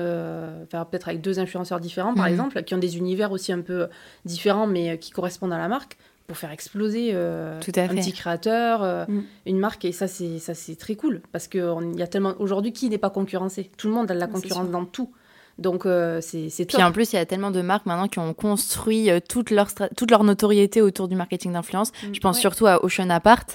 [0.70, 3.88] faire peut-être avec deux influenceurs différents, par exemple, qui ont des univers aussi un peu
[4.24, 5.96] différents, mais qui correspondent à la marque,
[6.30, 9.24] pour faire exploser euh, un petit créateur, euh, mm.
[9.46, 9.84] une marque.
[9.84, 12.98] Et ça, c'est ça c'est très cool parce qu'il y a tellement aujourd'hui qui n'est
[12.98, 13.68] pas concurrencé?
[13.76, 15.10] Tout le monde a de la concurrence dans tout.
[15.58, 18.20] Donc euh, c'est c'est Puis en plus, il y a tellement de marques maintenant qui
[18.20, 21.90] ont construit toute leur toute leur notoriété autour du marketing d'influence.
[21.90, 22.14] Mm.
[22.14, 23.46] Je pense surtout à Ocean Apart.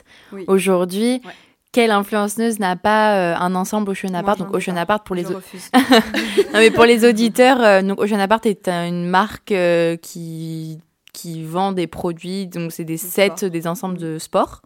[0.48, 1.22] Aujourd'hui.
[1.72, 4.36] Quelle influenceuse n'a pas un ensemble Ocean Apart?
[4.36, 5.40] Donc Ocean Apart pour les non,
[6.54, 9.54] mais pour les auditeurs, donc Ocean Apart est une marque
[10.02, 10.80] qui
[11.16, 14.62] qui vend des produits, donc c'est des sets, des ensembles de sport.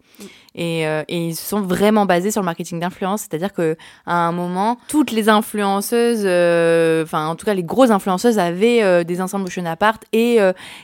[0.56, 4.32] Et, euh, et, ils sont vraiment basés sur le marketing d'influence, c'est-à-dire que à un
[4.32, 9.22] moment, toutes les influenceuses, euh, enfin en tout cas les grosses influenceuses avaient euh, des
[9.22, 10.40] ensembles Ocean Apart et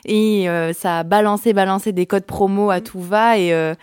[0.05, 2.83] et ça a balancé, balancé des codes promo à mm.
[2.83, 3.73] tout va et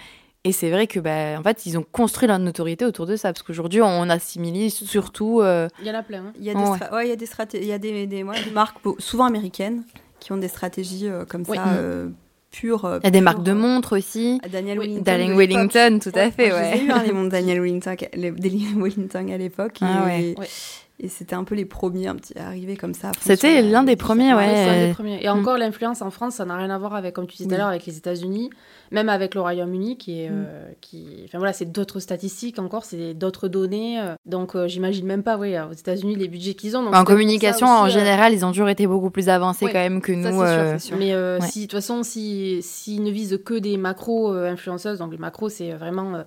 [0.44, 3.32] et c'est vrai que bah, en fait ils ont construit leur notoriété autour de ça
[3.32, 5.42] parce qu'aujourd'hui on assimile surtout.
[5.80, 6.26] Il y en a plein.
[6.26, 6.32] Hein.
[6.38, 7.06] Il y a des, ouais.
[7.06, 9.82] il y a des, il y a des, des, des marques souvent américaines
[10.22, 11.68] qui ont des stratégies euh, comme ça.
[11.68, 12.08] Euh,
[12.50, 12.84] pures.
[12.84, 14.40] Euh, Il y a des marques de montres aussi.
[14.50, 15.02] Daniel Wellington.
[15.02, 16.74] Daniel Wellington, tout à fait, ouais.
[16.74, 18.30] J'ai eu hein, les montres Daniel Wellington, les,
[18.76, 19.78] Wellington à l'époque.
[19.80, 20.48] Ah, et, ouais.
[21.04, 23.10] Et c'était un peu les premiers un petit, arrivés comme ça.
[23.20, 24.94] C'était l'un des premiers, ouais.
[25.20, 27.54] Et encore, l'influence en France, ça n'a rien à voir avec, comme tu disais tout
[27.56, 28.50] à l'heure, avec les États-Unis,
[28.92, 30.30] même avec le Royaume-Uni, qui est.
[30.30, 30.46] Mm.
[30.46, 31.22] Euh, qui...
[31.24, 33.98] Enfin voilà, c'est d'autres statistiques encore, c'est d'autres données.
[34.00, 34.14] Euh.
[34.26, 36.86] donc euh, j'imagine même pas, oui, aux États-Unis, les budgets qu'ils ont.
[36.92, 40.40] en communication, en général, ils ont toujours été beaucoup plus avancés quand même que nous.
[40.40, 40.96] Ça, sûr, sûr.
[40.98, 45.48] Mais si, de toute façon, s'ils si, ne visent que des macro-influenceuses, donc les macros,
[45.48, 46.22] c'est vraiment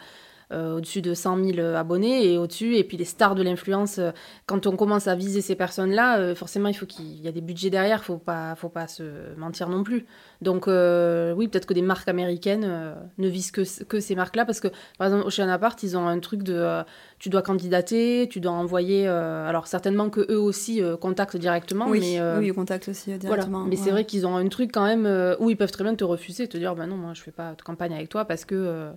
[0.52, 3.98] euh, au-dessus de 100 000 euh, abonnés et au-dessus, et puis les stars de l'influence,
[3.98, 4.12] euh,
[4.46, 7.72] quand on commence à viser ces personnes-là, forcément, il faut qu'il y a des budgets
[7.72, 10.06] derrière, il faut pas, faut pas se mentir non plus.
[10.42, 14.68] Donc oui, peut-être que des marques américaines ne visent que, que ces marques-là, parce que
[15.00, 16.84] par exemple, Ocean Apart, ils ont un truc de
[17.18, 21.88] tu dois candidater, tu dois envoyer, alors certainement que eux aussi contactent directement.
[21.88, 23.66] Oui, mais, oui, ils contactent aussi directement.
[23.66, 25.08] Mais c'est vrai qu'ils ont un truc quand même
[25.40, 27.54] où ils peuvent très bien te refuser, te dire, bah non, moi je fais pas
[27.54, 28.92] de campagne avec toi parce que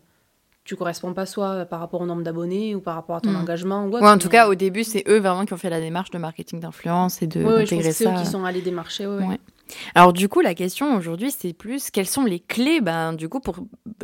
[0.68, 3.37] tu corresponds pas soit par rapport au nombre d'abonnés ou par rapport à ton hmm.
[3.37, 3.87] engagement.
[3.87, 6.18] Ou en tout cas, au début, c'est eux vraiment qui ont fait la démarche de
[6.18, 7.64] marketing d'influence et de ouais.
[7.64, 9.07] C'est eux qui sont allés démarcher.
[9.07, 9.40] Ouais.
[9.94, 13.40] Alors du coup, la question aujourd'hui, c'est plus quelles sont les clés, ben, du coup,
[13.40, 13.57] pour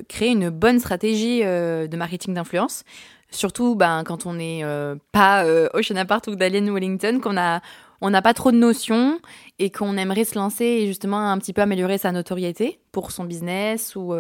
[0.09, 2.85] créer une bonne stratégie euh, de marketing d'influence?
[3.31, 7.61] Surtout, ben, quand on n'est euh, pas euh, Ocean Apart ou Dalian Wellington, qu'on a
[8.01, 9.19] on n'a pas trop de notions
[9.59, 13.25] et qu'on aimerait se lancer et justement un petit peu améliorer sa notoriété pour son
[13.25, 14.15] business ou,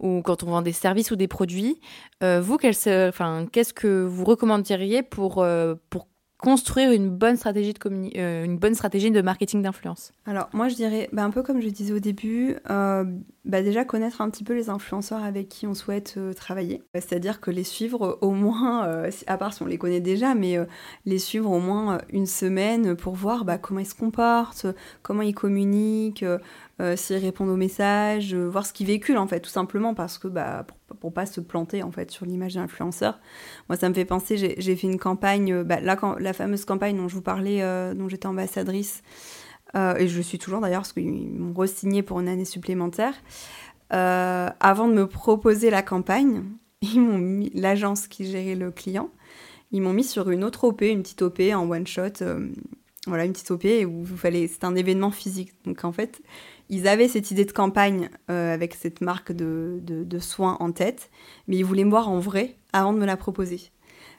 [0.00, 1.80] ou quand on vend des services ou des produits.
[2.22, 6.08] Euh, vous, qu'est-ce que vous recommanderiez pour, euh, pour
[6.40, 10.74] construire une bonne stratégie de, euh, une bonne stratégie de marketing d'influence Alors moi je
[10.74, 13.04] dirais, bah, un peu comme je disais au début, euh,
[13.44, 16.82] bah, déjà connaître un petit peu les influenceurs avec qui on souhaite euh, travailler.
[16.94, 20.56] C'est-à-dire que les suivre au moins, à part si on les connaît déjà, mais
[21.04, 24.66] les suivre au moins une semaine pour voir bah, comment ils se comportent,
[25.02, 26.24] comment ils communiquent,
[26.96, 30.64] s'ils répondent aux messages, voir ce qu'ils véhiculent en fait, tout simplement parce que bah,
[31.00, 33.20] pour pas se planter en fait sur l'image d'influenceur.
[33.68, 36.96] Moi, ça me fait penser, j'ai fait une campagne, euh, bah, la, la, fameuse campagne
[36.96, 39.02] dont je vous parlais, euh, dont j'étais ambassadrice,
[39.76, 43.14] euh, et je suis toujours d'ailleurs parce qu'ils m'ont re-signé pour une année supplémentaire.
[43.90, 46.44] avant de me proposer la campagne,
[47.54, 49.10] l'agence qui gérait le client,
[49.72, 52.24] ils m'ont mis sur une autre OP, une petite OP en one shot.
[53.06, 55.52] voilà, une petite OP où fallait, c'est un événement physique.
[55.64, 56.20] Donc en fait,
[56.70, 61.10] ils avaient cette idée de campagne euh, avec cette marque de, de, soins en tête,
[61.48, 63.72] mais ils voulaient me voir en vrai avant de me la proposer.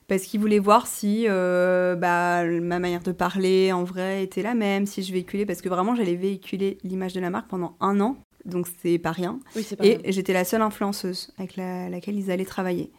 [0.07, 4.53] Parce qu'ils voulaient voir si euh, bah, ma manière de parler en vrai était la
[4.53, 8.01] même, si je véhiculais, parce que vraiment j'allais véhiculer l'image de la marque pendant un
[8.01, 9.39] an, donc c'est pas rien.
[9.81, 12.91] et j'étais la seule influenceuse avec laquelle ils allaient travailler.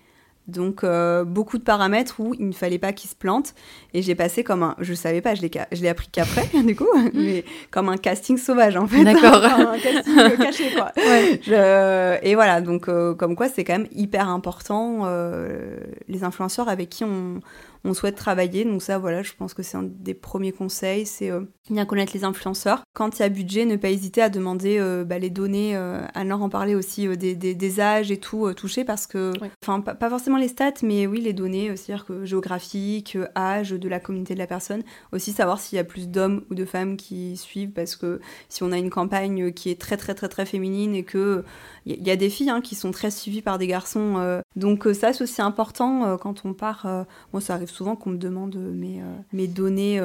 [0.53, 3.55] Donc euh, beaucoup de paramètres où il ne fallait pas qu'il se plante.
[3.95, 7.45] Et j'ai passé comme un je savais pas je l'ai appris qu'après du coup mais
[7.71, 9.05] comme un casting sauvage en fait.
[9.05, 9.43] D'accord.
[9.45, 10.93] Un casting caché quoi.
[10.97, 12.21] Ouais.
[12.23, 15.77] et voilà donc euh, comme quoi c'est quand même hyper important euh,
[16.09, 17.41] les influenceurs avec qui on
[17.85, 18.65] on souhaite travailler.
[18.65, 22.13] Donc ça, voilà, je pense que c'est un des premiers conseils, c'est euh, bien connaître
[22.15, 22.83] les influenceurs.
[22.95, 26.01] Quand il y a budget, ne pas hésiter à demander euh, bah, les données, euh,
[26.25, 30.37] leur en parler aussi des, des, âges et tout touchés parce que, enfin, pas, forcément
[30.37, 34.47] les stats, mais oui, les données, c'est-à-dire que géographique, âge de la communauté de la
[34.47, 34.83] personne.
[35.13, 38.63] Aussi savoir s'il y a plus d'hommes ou de femmes qui suivent parce que si
[38.63, 41.45] on a une campagne qui est très très très très féminine et que
[41.85, 45.13] il y, a des filles hein, qui sont très suivies par des garçons Donc ça,
[45.13, 46.87] c'est aussi important quand on part.
[47.33, 49.01] moi, ça arrive souvent qu'on me demande mes,
[49.33, 50.01] mes données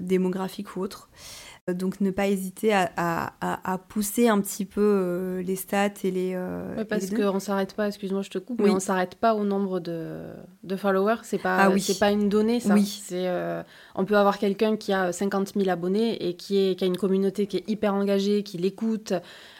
[0.00, 1.08] démographiques ou autres.
[1.68, 6.32] Donc ne pas hésiter à, pousser un petit peu euh, les stats et les...
[6.34, 9.36] Euh, parce qu'on ne s'arrête pas, excuse-moi je te coupe, mais on ne s'arrête pas
[9.36, 10.22] au nombre de,
[10.64, 11.20] de followers.
[11.22, 12.74] C'est pas, ah c'est pas une donnée ça.
[12.74, 12.84] Oui.
[12.84, 13.62] C'est, euh,
[13.94, 16.96] on peut avoir quelqu'un qui a 50 000 abonnés et qui, est, qui a une
[16.96, 19.12] communauté qui est hyper engagée, qui l'écoute,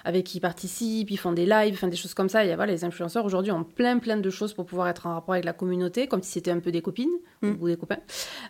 [0.05, 2.45] avec qui ils participent, ils font des lives, enfin des choses comme ça.
[2.45, 5.07] Il y a, voilà, les influenceurs aujourd'hui ont plein plein de choses pour pouvoir être
[5.07, 7.53] en rapport avec la communauté, comme si c'était un peu des copines mm.
[7.61, 7.99] ou des copains.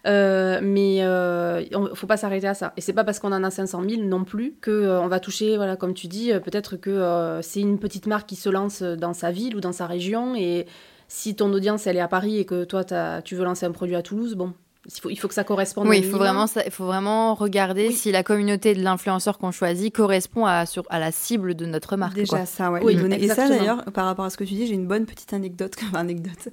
[0.07, 2.73] Euh, mais il euh, ne faut pas s'arrêter à ça.
[2.77, 5.21] Et c'est pas parce qu'on en a 500 000 non plus que euh, on va
[5.21, 9.13] toucher, voilà, comme tu dis, peut-être que c'est une petite marque qui se lance dans
[9.13, 10.67] sa ville ou dans sa région et
[11.09, 12.85] si ton audience elle est à Paris et que toi
[13.23, 14.55] tu veux lancer un produit à Toulouse, bon,
[14.87, 15.87] il faut, il faut que ça corresponde.
[15.87, 19.95] Oui, il faut vraiment, il faut vraiment regarder si la communauté de l'influenceur qu'on choisit
[19.95, 22.15] correspond à, sur, à la cible de notre marque.
[22.15, 22.81] Déjà ça, ouais.
[22.83, 25.33] Oui, et ça d'ailleurs, par rapport à ce que tu dis, j'ai une bonne petite
[25.33, 25.77] anecdote.
[25.89, 26.49] Enfin, anecdote.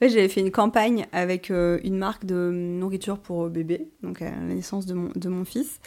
[0.00, 4.54] j'avais fait une campagne avec euh, une marque de nourriture pour bébé, donc à la
[4.54, 5.80] naissance de mon, de mon fils.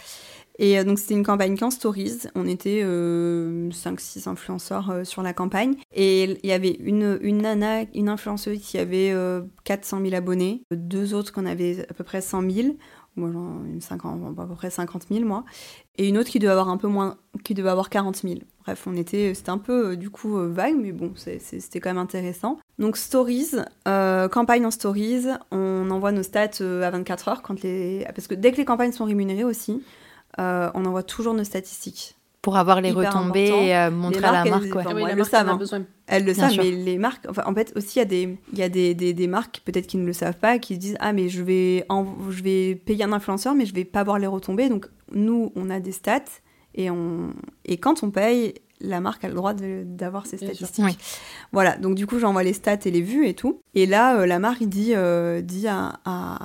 [0.58, 2.28] Et euh, donc c'était une campagne qu'en stories.
[2.36, 3.70] On était 5-6 euh,
[4.28, 5.76] influenceurs euh, sur la campagne.
[5.94, 9.14] Et il y avait une, une nana, une influenceuse qui avait
[9.64, 12.68] 400 000 abonnés, deux autres qu'on avait à peu près 100 000.
[13.18, 15.46] Moi, une 50, à peu près 50 000, moi.
[15.98, 17.16] Et une autre qui devait avoir un peu moins,
[17.46, 18.36] qui devait avoir 40 000.
[18.66, 22.60] Bref, on était, c'était un peu, du coup, vague, mais bon, c'était quand même intéressant.
[22.78, 23.52] Donc, stories,
[23.86, 28.06] campagne en stories, on envoie nos stats à 24 heures quand les...
[28.14, 29.82] Parce que dès que les campagnes sont rémunérées aussi,
[30.40, 32.16] euh, on envoie toujours nos statistiques.
[32.42, 34.66] Pour avoir les retombées et euh, montrer à la marque.
[34.66, 35.50] Elles, le savent.
[35.50, 35.86] Hein.
[36.06, 37.26] Elles le savent, mais les marques.
[37.28, 39.98] Enfin, en fait, aussi, il y a des, y a des, des, marques, peut-être qui
[39.98, 41.88] ne le savent pas, qui se disent Ah, mais je vais,
[42.30, 44.70] je vais payer un influenceur, mais je vais pas voir les retombées.
[44.70, 46.22] Donc, nous, on a des stats.
[46.76, 47.34] Et, on...
[47.64, 51.00] et quand on paye, la marque a le droit d'avoir ses statistiques.
[51.52, 53.62] Voilà, donc du coup j'envoie les stats et les vues et tout.
[53.74, 56.00] Et là, euh, la marque dit, euh, dit à,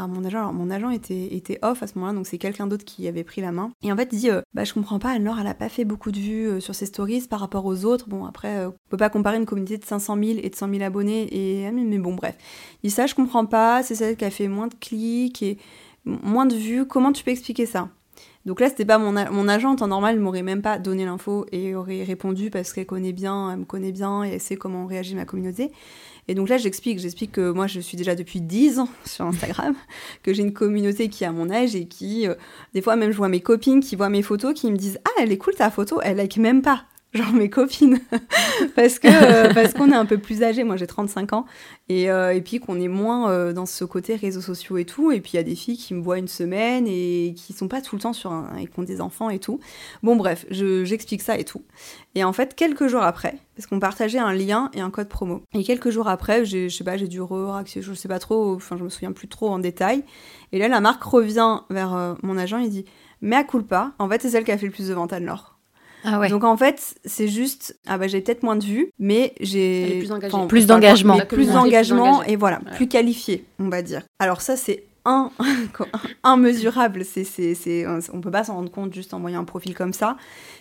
[0.09, 2.85] mon agent, alors mon agent était, était off à ce moment-là, donc c'est quelqu'un d'autre
[2.85, 3.71] qui avait pris la main.
[3.83, 5.85] Et en fait, il dit, euh, bah je comprends pas, alors elle a pas fait
[5.85, 8.09] beaucoup de vues sur ses stories par rapport aux autres.
[8.09, 10.83] Bon, après, on peut pas comparer une communauté de 500 000 et de 100 000
[10.83, 11.29] abonnés.
[11.33, 12.37] Et, ah, mais bon, bref.
[12.83, 15.59] Il dit ça, je comprends pas, c'est celle qui a fait moins de clics et
[16.05, 16.87] moins de vues.
[16.87, 17.89] Comment tu peux expliquer ça?
[18.47, 21.75] Donc là, c'était pas mon, mon agent, en normal, m'aurait même pas donné l'info et
[21.75, 25.15] aurait répondu parce qu'elle connaît bien, elle me connaît bien et elle sait comment réagit
[25.15, 25.71] ma communauté.
[26.27, 29.75] Et donc là, j'explique, j'explique que moi, je suis déjà depuis 10 ans sur Instagram,
[30.23, 32.35] que j'ai une communauté qui a mon âge et qui, euh,
[32.73, 35.21] des fois, même je vois mes copines qui voient mes photos, qui me disent Ah,
[35.21, 37.99] elle est cool ta photo, elle like même pas genre mes copines.
[38.77, 41.47] Parce que euh, parce qu'on est un peu plus âgé moi j'ai 35 ans.
[41.89, 45.11] Et, euh, et puis qu'on est moins euh, dans ce côté réseaux sociaux et tout.
[45.11, 47.67] Et puis il y a des filles qui me voient une semaine et qui sont
[47.67, 49.59] pas tout le temps sur un et qui ont des enfants et tout.
[50.03, 51.63] Bon bref j'explique ça et tout.
[52.15, 55.43] Et en fait quelques jours après parce qu'on partageait un lien et un code promo.
[55.53, 58.77] Et quelques jours après je sais pas j'ai dû re je sais pas trop enfin
[58.77, 60.05] je me souviens plus trop en détail.
[60.53, 62.59] Et là la marque revient vers mon agent.
[62.59, 62.85] Et dit
[63.21, 65.19] mais à culpa en fait c'est celle qui a fait le plus de ventes à
[65.19, 65.60] Nord
[66.05, 69.99] ah Donc en fait, c'est juste, ah bah j'ai peut-être moins de vues, mais j'ai
[70.49, 74.03] plus d'engagement, plus d'engagement et voilà, plus qualifié, on va dire.
[74.19, 75.31] Alors ça c'est un
[76.25, 79.93] immesurable, c'est c'est on peut pas s'en rendre compte juste en voyant un profil comme
[79.93, 80.17] ça,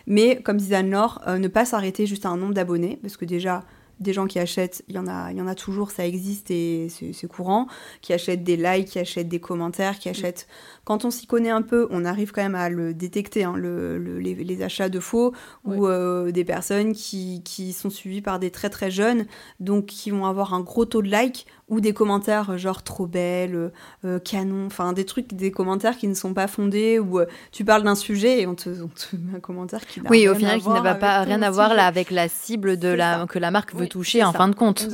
[0.08, 3.26] mais comme disait Anne-Laure, euh, ne pas s'arrêter juste à un nombre d'abonnés parce que
[3.26, 3.64] déjà
[4.00, 6.52] des gens qui achètent, il y en a, il y en a toujours, ça existe
[6.52, 7.68] et c'est courant,
[8.02, 10.12] qui achètent des likes, qui achètent des commentaires, qui mm.
[10.12, 10.48] achètent
[10.90, 14.64] quand on s'y connaît un peu, on arrive quand même à le détecter, hein, les,
[14.64, 15.34] achats de faux
[15.64, 19.28] ou euh, des personnes qui, sont suivies par des très très jeunes,
[19.60, 23.72] donc qui vont avoir un gros taux de likes ou des commentaires genre trop belle,
[24.06, 27.64] euh, canon, enfin des trucs, des commentaires qui ne sont pas fondés ou euh, tu
[27.64, 28.70] parles d'un sujet et on te,
[29.14, 31.86] met un commentaire qui n'a oui, au final qui n'a pas rien à voir là
[31.86, 34.88] avec la cible de la que la marque veut toucher en fin de compte.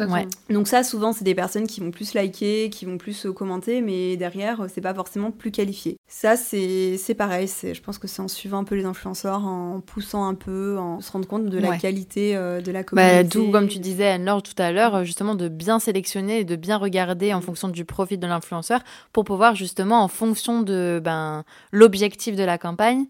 [0.50, 4.18] Donc ça, souvent, c'est des personnes qui vont plus liker, qui vont plus commenter, mais
[4.18, 5.98] derrière, c'est pas forcément plus qualifié.
[6.08, 7.48] Ça, c'est pareil.
[7.48, 11.02] Je pense que c'est en suivant un peu les influenceurs, en poussant un peu, en
[11.02, 13.30] se rendre compte de la qualité euh, de la bah, communauté.
[13.30, 16.65] tout comme tu disais, Anne-Laure, tout à l'heure, justement, de bien sélectionner et de bien
[16.74, 18.82] regarder en fonction du profit de l'influenceur
[19.14, 23.06] pour pouvoir, justement, en fonction de ben, l'objectif de la campagne,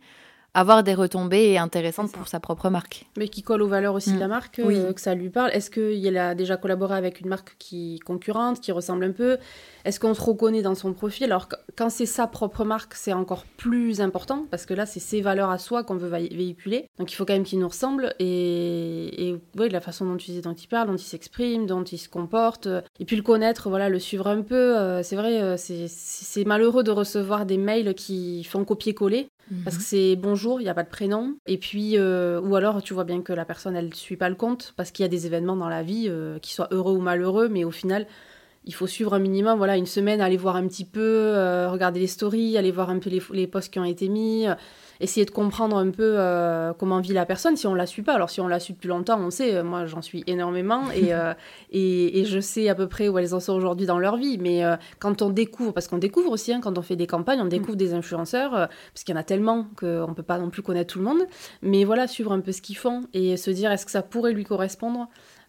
[0.56, 3.06] avoir des retombées intéressantes pour sa propre marque.
[3.18, 4.30] Mais qui colle aux valeurs aussi de la mm.
[4.30, 5.52] marque, euh, que ça lui parle.
[5.52, 9.38] Est-ce qu'il a déjà collaboré avec une marque qui concurrente, qui ressemble un peu?
[9.84, 11.26] Est-ce qu'on se reconnaît dans son profil?
[11.26, 15.22] Alors quand c'est sa propre marque, c'est encore plus important parce que là, c'est ses
[15.22, 16.88] valeurs à soi qu'on veut véhiculer.
[16.98, 20.42] Donc il faut quand même qu'il nous ressemble et, et oui, la façon dont, il,
[20.42, 22.68] dont il parle, dont il s'exprime, dont il se comporte.
[23.00, 24.78] Et puis le connaître, voilà, le suivre un peu.
[24.78, 29.28] Euh, c'est vrai, euh, c'est malheureux de recevoir des mails qui font copier-coller
[29.64, 31.36] Parce que c'est bonjour, il n'y a pas de prénom.
[31.46, 34.30] Et puis, euh, ou alors tu vois bien que la personne, elle ne suit pas
[34.30, 36.94] le compte, parce qu'il y a des événements dans la vie, euh, qui soient heureux
[36.94, 38.08] ou malheureux, mais au final,
[38.66, 42.00] il faut suivre un minimum, voilà, une semaine, aller voir un petit peu, euh, regarder
[42.00, 44.56] les stories, aller voir un peu les, les posts qui ont été mis, euh,
[45.00, 48.14] essayer de comprendre un peu euh, comment vit la personne si on la suit pas.
[48.14, 51.14] Alors si on la suit depuis longtemps, on sait, euh, moi j'en suis énormément et,
[51.14, 51.34] euh,
[51.72, 54.38] et, et je sais à peu près où elles en sont aujourd'hui dans leur vie.
[54.38, 57.42] Mais euh, quand on découvre, parce qu'on découvre aussi, hein, quand on fait des campagnes,
[57.42, 60.62] on découvre des influenceurs, parce qu'il y en a tellement qu'on peut pas non plus
[60.62, 61.24] connaître tout le monde.
[61.62, 64.34] Mais voilà, suivre un peu ce qu'ils font et se dire est-ce que ça pourrait
[64.34, 65.08] lui correspondre?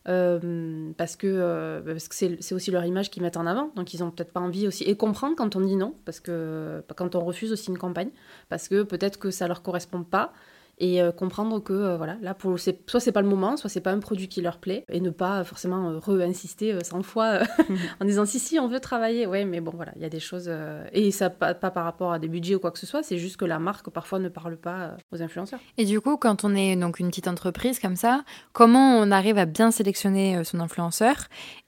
[0.08, 4.04] Euh, parce que euh, que c'est aussi leur image qu'ils mettent en avant, donc ils
[4.04, 4.84] ont peut-être pas envie aussi.
[4.84, 8.10] Et comprendre quand on dit non, parce que quand on refuse aussi une campagne,
[8.48, 10.32] parce que peut-être que ça leur correspond pas
[10.78, 13.70] et euh, comprendre que euh, voilà là pour c'est soit c'est pas le moment, soit
[13.70, 17.02] c'est pas un produit qui leur plaît et ne pas forcément euh, re-insister euh, 100
[17.02, 17.44] fois euh,
[18.00, 20.20] en disant si si on veut travailler, ouais mais bon voilà il y a des
[20.20, 22.86] choses euh, et ça pas, pas par rapport à des budgets ou quoi que ce
[22.86, 25.60] soit, c'est juste que la marque parfois ne parle pas euh, aux influenceurs.
[25.78, 29.38] Et du coup, quand on est donc une petite entreprise comme ça, comment on arrive
[29.38, 31.16] à bien sélectionner euh, son influenceur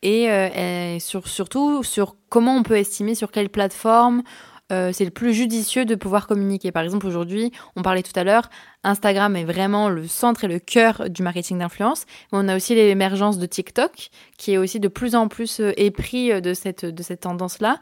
[0.03, 4.23] et, euh, et sur, surtout sur comment on peut estimer sur quelle plateforme
[4.71, 6.73] euh, c'est le plus judicieux de pouvoir communiquer.
[6.73, 8.51] Par exemple, aujourd'hui, on parlait tout à l'heure,
[8.85, 12.05] Instagram est vraiment le centre et le cœur du marketing d'influence.
[12.33, 15.73] Mais on a aussi l'émergence de TikTok, qui est aussi de plus en plus euh,
[15.77, 17.81] épris euh, de cette, de cette tendance-là.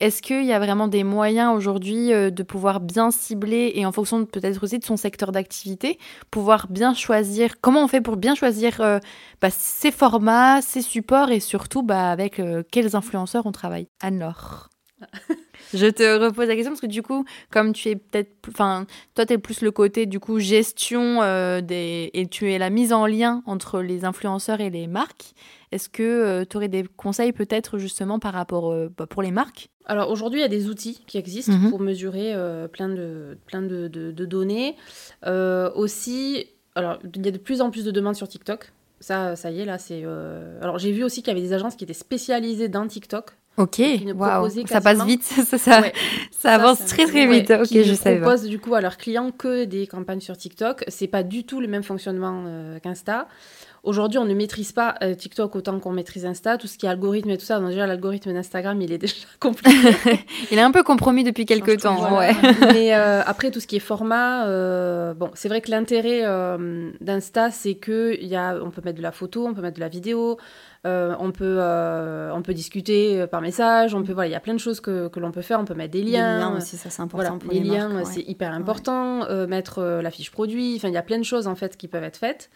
[0.00, 4.24] Est-ce qu'il y a vraiment des moyens aujourd'hui de pouvoir bien cibler et en fonction
[4.26, 5.98] peut-être aussi de son secteur d'activité,
[6.30, 9.00] pouvoir bien choisir comment on fait pour bien choisir euh,
[9.40, 13.88] bah, ses formats, ses supports et surtout bah, avec quels influenceurs on travaille?
[14.00, 14.70] Anne-Laure.
[15.74, 19.26] Je te repose la question parce que du coup, comme tu es peut-être, enfin, toi
[19.26, 22.92] tu es plus le côté du coup gestion euh, des et tu es la mise
[22.92, 25.32] en lien entre les influenceurs et les marques.
[25.70, 29.68] Est-ce que tu aurais des conseils peut-être justement par rapport euh, bah, pour les marques?
[29.84, 31.70] Alors aujourd'hui, il y a des outils qui existent Mhm.
[31.70, 34.76] pour mesurer euh, plein, de, plein de, de- de données.
[35.26, 38.72] Euh, aussi, alors il y a de plus en plus de demandes sur TikTok.
[39.00, 40.02] Ça, ça y est, là, c'est.
[40.04, 43.30] euh, Alors j'ai vu aussi qu'il y avait des agences qui étaient spécialisées dans TikTok.
[43.58, 43.82] Ok,
[44.16, 45.92] proposaient ça passe vite, ça, ça, Ouais.
[46.30, 47.50] ça avance ça très très ouais, vite.
[47.50, 48.22] Ok, qui je savais pas.
[48.26, 50.84] proposent du coup à leurs clients que des campagnes sur TikTok.
[50.88, 53.26] C'est pas du tout le même fonctionnement euh, qu'Insta.
[53.84, 56.58] Aujourd'hui, on ne maîtrise pas euh, TikTok autant qu'on maîtrise Insta.
[56.58, 59.14] Tout ce qui est algorithme et tout ça, donc déjà l'algorithme d'Instagram, il est déjà
[59.40, 59.70] compliqué.
[60.50, 62.32] Il est un peu compromis depuis quelques temps, ouais.
[62.72, 64.44] Mais euh, après, tout ce qui est format,
[65.14, 66.22] bon, c'est vrai que l'intérêt
[67.00, 69.80] d'Insta, c'est que y a, on peut mettre de la photo, on peut mettre de
[69.80, 70.38] la vidéo,
[70.86, 74.36] euh, on peut, euh, on peut discuter euh, par message, on peut, voilà, il y
[74.36, 75.58] a plein de choses que, que l'on peut faire.
[75.58, 76.38] On peut mettre des Les liens.
[76.38, 78.12] liens aussi, ça c'est important voilà, pour les, les, liens, marques, ouais.
[78.14, 79.24] c'est hyper important.
[79.24, 81.88] Euh, mettre la fiche produit, enfin, il y a plein de choses en fait qui
[81.88, 82.50] peuvent être faites.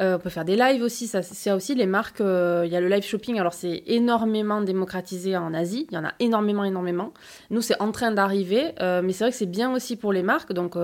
[0.00, 2.20] Euh, on peut faire des lives aussi, ça, c'est aussi les marques.
[2.20, 5.98] euh, Il y a le live shopping, alors c'est énormément démocratisé en Asie, il y
[5.98, 7.12] en a énormément, énormément.
[7.50, 10.22] Nous, c'est en train d'arriver, euh, mais c'est vrai que c'est bien aussi pour les
[10.22, 10.76] marques, donc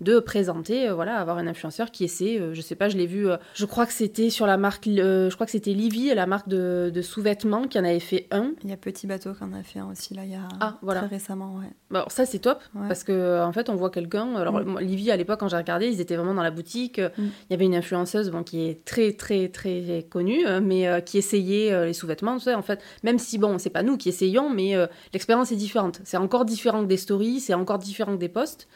[0.00, 3.64] de présenter, voilà, avoir un influenceur qui essaie, je sais pas, je l'ai vu, je
[3.66, 7.02] crois que c'était sur la marque, je crois que c'était Livy, la marque de, de
[7.02, 8.52] sous-vêtements, qui en avait fait un.
[8.62, 10.48] Il y a Petit Bateau qui en a fait un aussi là, il y a
[10.60, 11.00] Ah, voilà.
[11.00, 11.70] très récemment, ouais.
[11.90, 12.88] Bon, alors ça c'est top Ouais.
[12.88, 14.34] parce que en fait on voit quelqu'un.
[14.36, 14.78] Alors Mm.
[14.80, 16.98] Livy à l'époque quand j'ai regardé, ils étaient vraiment dans la boutique.
[16.98, 17.10] Mm.
[17.18, 21.00] Il y avait une influenceuse bon qui est très très très connue, euh, mais euh,
[21.00, 22.36] qui essayait euh, les sous-vêtements.
[22.36, 25.50] Tu sais, en fait, même si bon c'est pas nous qui essayons, mais euh, l'expérience
[25.50, 26.00] est différente.
[26.04, 28.68] C'est encore différent que des stories, c'est encore différent que des posts.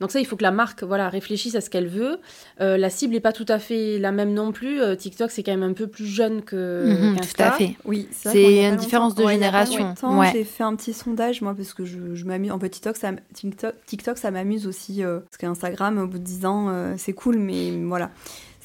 [0.00, 2.18] Donc ça, il faut que la marque voilà, réfléchisse à ce qu'elle veut.
[2.60, 4.80] Euh, la cible n'est pas tout à fait la même non plus.
[4.82, 7.76] Euh, TikTok, c'est quand même un peu plus jeune que Mhm, tout à fait.
[7.84, 9.94] Oui, C'est une différence de ouais, génération.
[10.02, 10.30] Ouais.
[10.32, 12.50] J'ai fait un petit sondage, moi, parce que je, je m'amuse.
[12.50, 15.04] En fait, TikTok, ça, TikTok, TikTok, ça m'amuse aussi.
[15.04, 18.10] euh, parce qu'Instagram, au bout de 10 ans, euh, c'est cool, mais voilà.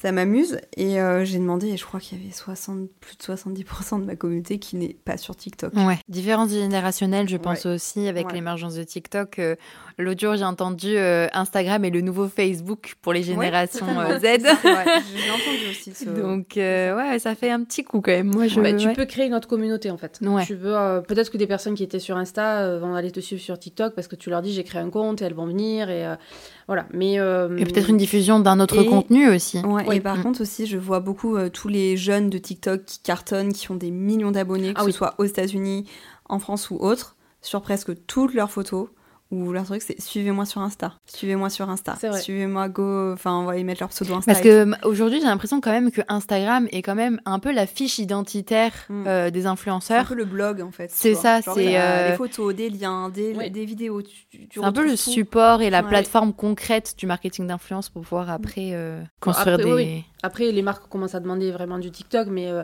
[0.00, 0.60] Ça m'amuse.
[0.76, 4.04] Et euh, j'ai demandé, et je crois qu'il y avait 60, plus de 70% de
[4.04, 5.74] ma communauté qui n'est pas sur TikTok.
[5.74, 5.98] Ouais.
[6.08, 8.34] Différence générationnelle, je pense aussi, avec Ouais.
[8.34, 9.40] l'émergence de TikTok.
[9.40, 9.56] Euh,
[10.00, 14.22] L'autre jour, j'ai entendu euh, Instagram est le nouveau Facebook pour les générations euh, Z.
[14.22, 16.04] J'ai entendu aussi ce...
[16.08, 18.28] Donc, euh, ouais, ça fait un petit coup quand même.
[18.32, 18.60] Moi, je.
[18.60, 18.92] Bah, tu ouais.
[18.92, 20.20] peux créer une autre communauté en fait.
[20.22, 20.44] Ouais.
[20.46, 23.18] Tu veux euh, peut-être que des personnes qui étaient sur Insta euh, vont aller te
[23.18, 25.46] suivre sur TikTok parce que tu leur dis j'ai créé un compte et elles vont
[25.46, 26.14] venir et euh,
[26.68, 26.86] voilà.
[26.92, 29.60] Mais euh, Et peut-être une diffusion d'un autre Et- contenu aussi.
[29.90, 30.22] Et par Mm.
[30.22, 33.76] contre aussi, je vois beaucoup euh, tous les jeunes de TikTok qui cartonnent, qui ont
[33.76, 34.92] des millions d'abonnés, que Ah ce oui.
[34.92, 35.88] soit aux États-Unis,
[36.28, 38.86] en France ou autre, sur presque toutes leurs photos.
[39.30, 40.94] Ou leur truc, c'est suivez-moi sur Insta.
[41.04, 41.96] Suivez-moi sur Insta.
[42.18, 43.12] Suivez-moi, go.
[43.12, 44.32] Enfin, on va y mettre leur pseudo Insta.
[44.32, 47.66] Parce que aujourd'hui, j'ai l'impression quand même que Instagram est quand même un peu la
[47.66, 49.04] fiche identitaire Mm.
[49.06, 50.06] euh, des c'est un influenceurs.
[50.06, 50.90] peu le blog en fait.
[50.90, 53.50] C'est ça, c'est, euh, des photos, des liens, des, Ouais.
[53.50, 54.00] des vidéos.
[54.00, 54.96] Tu, tu- tu C'est un peu le tout.
[54.96, 55.88] support et la Ouais.
[55.88, 59.72] plateforme concrète du marketing d'influence pour pouvoir après euh, construire après, des.
[59.74, 62.62] oui, Après, les marques commencent à demander vraiment du TikTok, mais euh,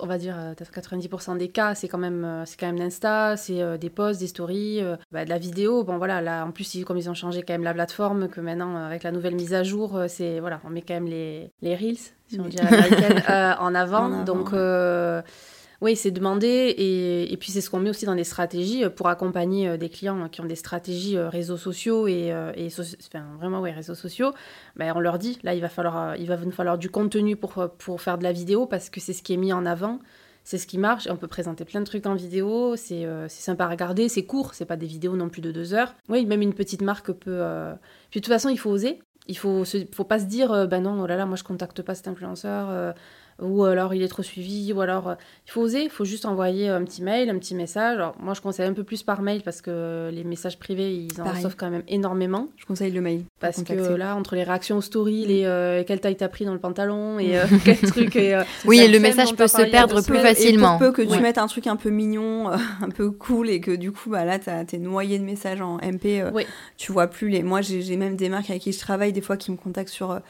[0.00, 3.90] on va dire 90% des cas, c'est quand même, c'est quand même l'Insta, c'est des
[3.90, 4.80] posts, des stories,
[5.12, 5.84] bah, de la vidéo.
[5.84, 8.76] Bon voilà, là en plus comme ils ont changé quand même la plateforme, que maintenant
[8.76, 11.96] avec la nouvelle mise à jour, c'est voilà, on met quand même les, les reels,
[12.28, 12.44] si on
[13.60, 14.24] en, avant.
[14.24, 14.52] Donc
[15.84, 18.88] oui, c'est demandé et, et puis c'est ce qu'on met aussi dans des stratégies euh,
[18.88, 22.68] pour accompagner euh, des clients qui ont des stratégies euh, réseaux sociaux et, et
[23.38, 24.32] vraiment réseaux sociaux.
[24.76, 27.68] Ben, on leur dit là il va falloir il va nous falloir du contenu pour
[27.76, 29.98] pour faire de la vidéo parce que c'est ce qui est mis en avant.
[30.42, 31.06] C'est ce qui marche.
[31.10, 32.76] On peut présenter plein de trucs en vidéo.
[32.76, 34.10] C'est sympa à regarder.
[34.10, 34.52] C'est court.
[34.52, 35.94] C'est pas des vidéos non plus de deux heures.
[36.10, 37.42] Oui, même une petite marque peut.
[38.10, 39.00] Puis de toute façon, il faut oser.
[39.26, 41.94] Il faut, faut pas se dire, ben non, oh là là, moi je contacte pas
[41.94, 42.94] cet influenceur
[43.42, 45.14] ou alors il est trop suivi, ou alors euh,
[45.46, 47.96] il faut oser, il faut juste envoyer un petit mail, un petit message.
[47.96, 51.20] Alors, moi je conseille un peu plus par mail parce que les messages privés ils
[51.20, 52.48] en reçoivent quand même énormément.
[52.56, 53.24] Je conseille le mail.
[53.40, 56.52] Parce que là, entre les réactions aux stories, les euh, quelle taille t'as pris dans
[56.52, 58.14] le pantalon et euh, quel truc.
[58.16, 60.76] Et, oui, le message peut se perdre plus facilement.
[60.76, 62.50] Et pour peu que tu mettes un truc un peu mignon,
[62.82, 66.22] un peu cool et que du coup bah, là t'es noyé de messages en MP,
[66.76, 67.42] tu vois plus les.
[67.42, 70.20] Moi j'ai même des marques avec qui je travaille des fois qui me contactent sur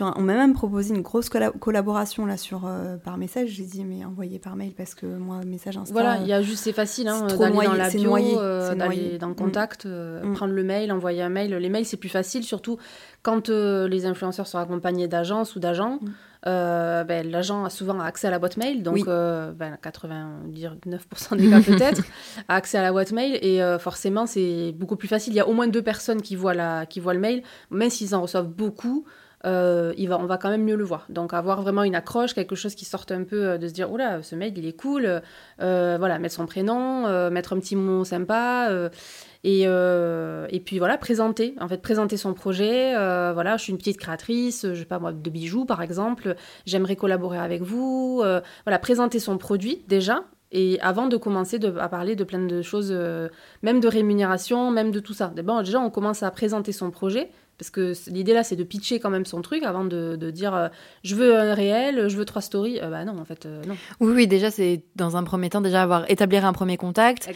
[0.00, 3.48] on m'a même proposé une grosse collaboration là sur euh, par message.
[3.50, 5.92] J'ai dit mais envoyez par mail parce que moi message Insta.
[5.92, 9.28] Voilà, il y a juste c'est facile hein, d'aller dans la bio, euh, d'aller dans
[9.28, 10.34] le contact, euh, mm.
[10.34, 11.54] prendre le mail, envoyer un mail.
[11.54, 12.76] Les mails c'est plus facile, surtout
[13.22, 16.00] quand les influenceurs sont accompagnés d'agences ou d'agents.
[16.02, 16.08] Mm.
[16.44, 22.02] Ben, l'agent a souvent accès à la boîte mail, donc ben, 99% des cas peut-être,
[22.48, 25.32] a accès à la boîte mail et forcément c'est beaucoup plus facile.
[25.32, 27.90] Il y a au moins deux personnes qui voient, la, qui voient le mail, même
[27.90, 29.06] s'ils en reçoivent beaucoup.
[29.44, 31.06] Euh, on va quand même mieux le voir.
[31.08, 33.90] Donc avoir vraiment une accroche, quelque chose qui sorte un peu euh, de se dire,
[33.92, 35.22] oula, ce mail, il est cool.
[35.60, 38.70] Euh, voilà, mettre son prénom, mettre un petit mot sympa.
[39.44, 42.94] Et, et, puis voilà, présenter, en fait, présenter son projet.
[43.32, 46.34] voilà, je suis une petite créatrice, je sais pas moi, de bijoux par exemple.
[46.66, 48.22] J'aimerais collaborer avec vous.
[48.64, 50.24] voilà, présenter son produit déjà.
[50.50, 52.92] Et avant de commencer à parler de plein de choses,
[53.62, 55.28] même de rémunération, même de tout ça.
[55.28, 59.00] Bon, déjà, on commence à présenter son projet, parce que l'idée là, c'est de pitcher
[59.00, 60.68] quand même son truc avant de, de dire euh,
[61.02, 62.78] je veux un réel, je veux trois stories.
[62.80, 63.76] Euh, bah non, en fait, euh, non.
[63.98, 67.28] Oui, oui, déjà, c'est dans un premier temps, déjà avoir établir un premier contact,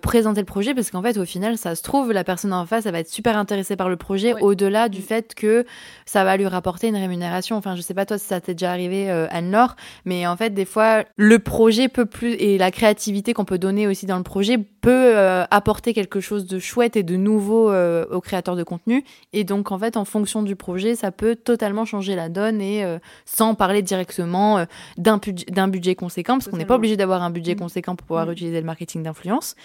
[0.00, 2.86] présenter le projet, parce qu'en fait, au final, ça se trouve, la personne en face,
[2.86, 5.02] elle va être super intéressée par le projet, au-delà du mm.
[5.02, 5.66] fait que
[6.06, 7.56] ça va lui rapporter une rémunération.
[7.56, 10.64] Enfin, je sais pas toi si ça t'est déjà arrivé, Anne-Laure, mais en fait, des
[10.64, 14.56] fois, le projet peut plus, et la créativité qu'on peut donner aussi dans le projet
[14.56, 15.18] peut
[15.50, 19.04] apporter quelque chose de chouette et de nouveau aux créateurs de contenu.
[19.34, 22.60] Et donc, donc en fait, en fonction du projet, ça peut totalement changer la donne
[22.60, 24.64] et euh, sans parler directement euh,
[24.96, 27.58] d'un budget conséquent, parce qu'on n'est pas obligé d'avoir un budget mm.
[27.58, 28.32] conséquent pour pouvoir mm.
[28.32, 29.56] utiliser le marketing d'influence.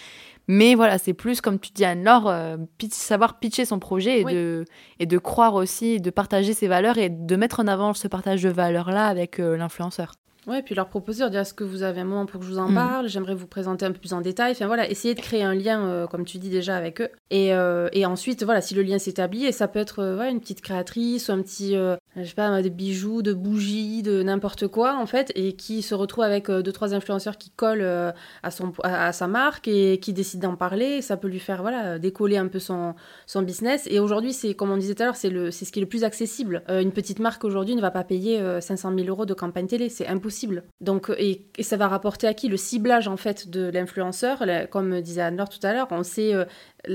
[0.48, 2.56] Mais voilà, c'est plus comme tu dis Anne-Laure, euh,
[2.90, 4.64] savoir pitcher son projet et, de,
[4.98, 8.42] et de croire aussi, de partager ses valeurs et de mettre en avant ce partage
[8.42, 10.14] de valeurs-là avec l'influenceur.
[10.46, 12.50] Ouais, puis leur proposer, leur dire est-ce que vous avez un moment pour que je
[12.50, 12.74] vous en mm.
[12.74, 13.08] parle?
[13.08, 14.52] J'aimerais vous présenter un peu plus en détail.
[14.52, 17.08] Enfin voilà, essayer de créer un lien, euh, comme tu dis déjà, avec eux.
[17.30, 20.40] Et, euh, et ensuite, voilà, si le lien s'établit, et ça peut être euh, une
[20.40, 21.76] petite créatrice ou un petit,
[22.16, 25.94] je sais pas, des bijoux, de bougies, de n'importe quoi, en fait, et qui se
[25.94, 30.50] retrouve avec deux, trois influenceurs qui collent à, son, à, sa marque et qui décident
[30.50, 31.02] d'en parler.
[31.02, 32.94] Ça peut lui faire, voilà, décoller un peu son,
[33.26, 33.86] son business.
[33.90, 36.04] Et aujourd'hui, c'est, comme on disait tout à l'heure, c'est, ce qui est le plus
[36.04, 36.62] accessible.
[36.68, 39.88] une petite marque aujourd'hui ne va pas payer 500 000 euros de campagne télé.
[39.88, 42.48] C'est impossible donc, et, ça va rapporter à qui?
[42.48, 46.44] Le ciblage en fait de l'influenceur, comme disait Anne-Laure tout à l'heure, on sait euh,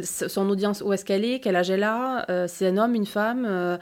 [0.04, 3.06] son audience où est-ce qu'elle est, quel âge elle a, euh, c'est un homme, une
[3.06, 3.80] femme.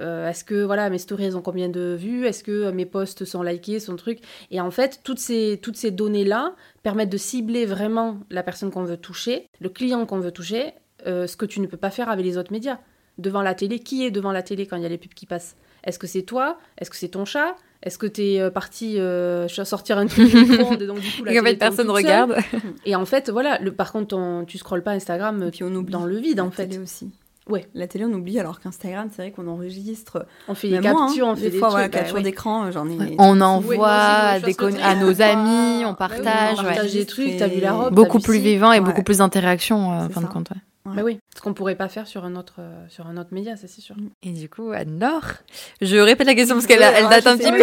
[0.00, 2.26] Euh, est-ce que voilà mes stories ont combien de vues?
[2.26, 4.20] Est-ce que mes posts sont likés, son truc
[4.50, 8.84] Et en fait, toutes ces, toutes ces données-là permettent de cibler vraiment la personne qu'on
[8.84, 10.72] veut toucher, le client qu'on veut toucher,
[11.04, 12.78] ce que tu ne peux pas faire avec les autres médias.
[13.18, 15.26] Devant la télé, qui est devant la télé quand il y a les pubs qui
[15.26, 15.56] passent?
[15.84, 16.58] Est-ce que c'est toi?
[16.78, 17.56] Est-ce que c'est ton chat?
[17.82, 21.40] Est-ce que tu es euh, parti euh, sortir un truc de donc du coup la
[21.40, 22.36] en fait personne regarde.
[22.84, 25.92] Et en fait voilà le, par contre on, tu scrolles pas Instagram puis on oublie.
[25.92, 26.76] dans le vide en fait.
[26.78, 27.10] aussi
[27.48, 27.66] ouais.
[27.74, 31.36] La télé on oublie alors qu'Instagram c'est vrai qu'on enregistre on fait des captures on
[31.36, 35.84] fait des, fois, voilà, captures bah d'écran j'en ai on envoie des à nos amis
[35.84, 38.80] on bah partage on partage des trucs t'as vu la robe beaucoup plus vivant et
[38.80, 40.48] beaucoup plus d'interaction euh, en fin de compte
[40.94, 43.56] bah oui, ce qu'on pourrait pas faire sur un autre, euh, sur un autre média,
[43.56, 43.96] ça c'est sûr.
[44.22, 45.34] Et du coup, Anne-Laure,
[45.80, 47.62] je répète la question parce qu'elle elle date un petit peu.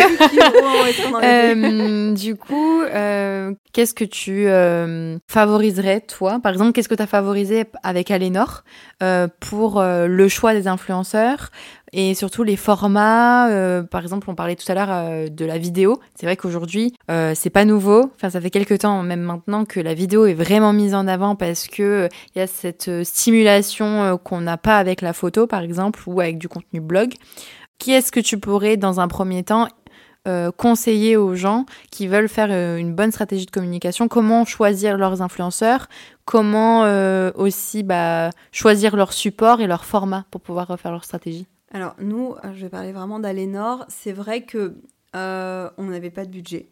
[1.23, 6.39] euh, du coup, euh, qu'est-ce que tu euh, favoriserais, toi?
[6.41, 8.63] Par exemple, qu'est-ce que tu as favorisé avec Alénor
[9.39, 11.49] pour le choix des influenceurs
[11.95, 13.49] et surtout les formats.
[13.49, 15.99] Euh, par exemple, on parlait tout à l'heure euh, de la vidéo.
[16.13, 18.11] C'est vrai qu'aujourd'hui, euh, c'est pas nouveau.
[18.15, 21.35] Enfin, ça fait quelques temps, même maintenant, que la vidéo est vraiment mise en avant
[21.35, 26.01] parce que il y a cette stimulation qu'on n'a pas avec la photo, par exemple,
[26.05, 27.13] ou avec du contenu blog.
[27.79, 29.69] Qui est-ce que tu pourrais, dans un premier temps,
[30.27, 34.09] euh, conseiller aux gens qui veulent faire euh, une bonne stratégie de communication?
[34.09, 35.87] Comment choisir leurs influenceurs?
[36.25, 36.81] Comment
[37.35, 41.47] aussi bah, choisir leur support et leur format pour pouvoir refaire leur stratégie?
[41.75, 43.83] Alors nous, je vais parler vraiment d'Alénor.
[43.89, 44.77] C'est vrai que
[45.13, 46.71] on n'avait pas de budget.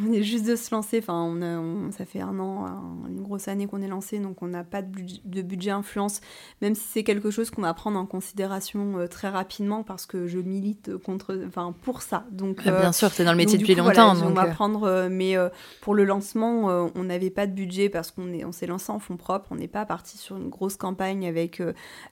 [0.00, 0.98] On est juste de se lancer.
[0.98, 2.66] Enfin, on, ça fait un an,
[3.08, 6.20] une grosse année qu'on est lancé, donc on n'a pas de budget, de budget, influence,
[6.60, 10.26] même si c'est quelque chose qu'on va prendre en considération euh, très rapidement parce que
[10.26, 12.24] je milite contre, enfin, pour ça.
[12.30, 14.14] Donc, ah, bien euh, sûr, c'est dans le métier depuis longtemps.
[14.22, 14.50] on va euh.
[14.52, 15.36] prendre, mais
[15.80, 18.98] pour le lancement, on n'avait pas de budget parce qu'on est, on s'est lancé en
[18.98, 19.48] fonds propres.
[19.50, 21.62] On n'est pas parti sur une grosse campagne avec,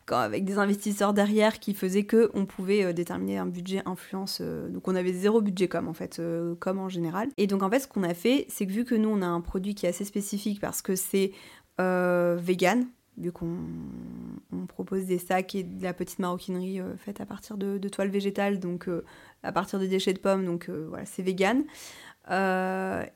[0.09, 4.41] avec des investisseurs derrière qui faisaient que on pouvait déterminer un budget influence.
[4.41, 6.21] donc on avait zéro budget comme en fait,
[6.59, 7.29] comme général.
[7.37, 9.27] Et donc en fait, ce qu'on a fait, c'est que vu que nous, on a
[9.27, 11.33] un produit qui est assez spécifique parce que c'est
[11.81, 13.59] euh, vegan, vu qu'on
[14.69, 18.61] propose des sacs et de la petite maroquinerie euh, faite à partir de, toiles végétales,
[18.61, 19.05] donc euh,
[19.43, 21.65] à partir de déchets de pommes, donc voilà, c'est vegan.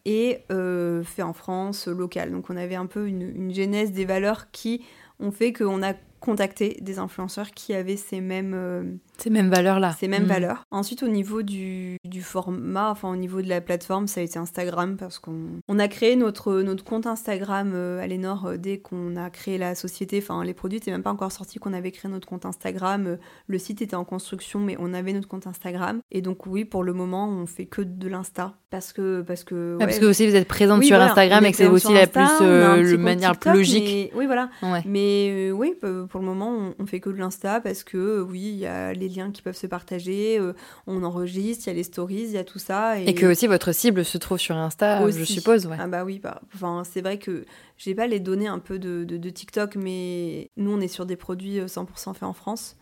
[0.05, 2.33] et fait en France, local.
[2.33, 4.85] Donc on avait un peu une, une genèse des valeurs qui
[5.21, 5.95] ont fait qu'on a
[6.25, 9.95] contacté des influenceurs qui avaient ces mêmes ces mêmes valeurs-là.
[9.99, 10.29] Ces mêmes mm.
[10.29, 10.65] valeurs.
[10.71, 14.39] Ensuite, au niveau du, du, format, enfin au niveau de la plateforme, ça a été
[14.39, 18.79] Instagram parce qu'on on a créé notre, notre compte Instagram euh, à l'Enor euh, dès
[18.79, 20.19] qu'on a créé la société.
[20.19, 23.07] Enfin, les produits n'étaient même pas encore sortis qu'on avait créé notre compte Instagram.
[23.07, 23.17] Euh,
[23.47, 26.01] le site était en construction, mais on avait notre compte Instagram.
[26.11, 28.55] Et donc, oui, pour le moment, on fait que de l'Insta.
[28.71, 29.23] Parce que.
[29.23, 32.09] Parce que, parce que aussi vous êtes présente sur Instagram et que c'est aussi la
[32.09, 34.13] plus, le manière plus logique.
[34.15, 34.51] oui, voilà.
[34.85, 35.75] Mais oui,
[36.09, 38.93] pour le moment, on, on fait que de l'Insta parce que, oui, il y a
[38.93, 40.53] les liens qui peuvent se partager, euh,
[40.87, 42.99] on enregistre, il y a les stories, il y a tout ça.
[43.01, 43.15] Et...
[43.15, 45.69] que aussi votre cible se trouve sur Insta, je suppose.
[45.79, 47.45] Ah bah oui, bah, enfin, c'est vrai que
[47.77, 51.17] j'ai pas les données un peu de, de, TikTok, mais nous on est sur des
[51.17, 52.77] produits 100% euh, faits en France.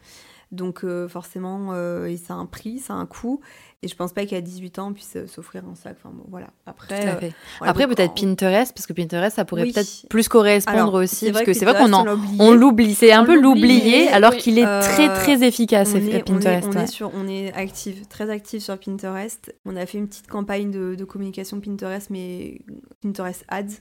[0.52, 3.40] Donc euh, forcément, euh, ça a un prix, ça a un coût.
[3.82, 5.96] Et je pense pas qu'à 18 ans, on puisse euh, s'offrir un sac.
[5.98, 6.48] Enfin bon, voilà.
[6.66, 7.18] Après,
[7.62, 11.32] Après peut-être Pinterest, parce que Pinterest, ça pourrait peut-être plus correspondre aussi.
[11.32, 11.92] Parce que c'est vrai qu'on
[12.38, 12.94] on l'oublie.
[12.94, 15.94] C'est un peu l'oublier, alors qu'il est très très efficace,
[16.26, 16.68] Pinterest.
[16.68, 19.54] On est, sur, on est active, très active sur Pinterest.
[19.64, 22.60] On a fait une petite campagne de, de communication Pinterest, mais
[23.02, 23.80] Pinterest Ads.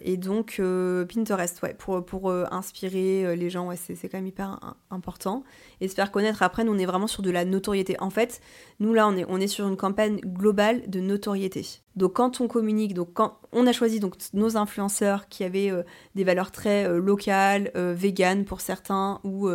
[0.00, 4.18] Et donc, euh, Pinterest, ouais, pour, pour euh, inspirer euh, les gens, ouais, c'est quand
[4.18, 5.44] même hyper important.
[5.80, 8.00] Et se faire connaître, après, nous, on est vraiment sur de la notoriété.
[8.00, 8.40] En fait,
[8.80, 11.66] nous, là, on est, on est sur une campagne globale de notoriété.
[11.96, 15.70] Donc, quand on communique, donc quand on a choisi donc, nos influenceurs qui avaient
[16.14, 19.50] des valeurs très locales, véganes pour certains, ou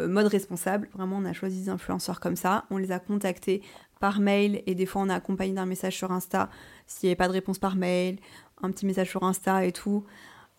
[0.00, 2.64] mode responsable, vraiment, on a choisi des influenceurs comme ça.
[2.70, 3.62] On les a contactés
[4.00, 6.50] par mail, et des fois, on a accompagné d'un message sur Insta
[6.86, 8.18] s'il n'y avait pas de réponse par mail
[8.62, 10.04] un petit message sur Insta et tout.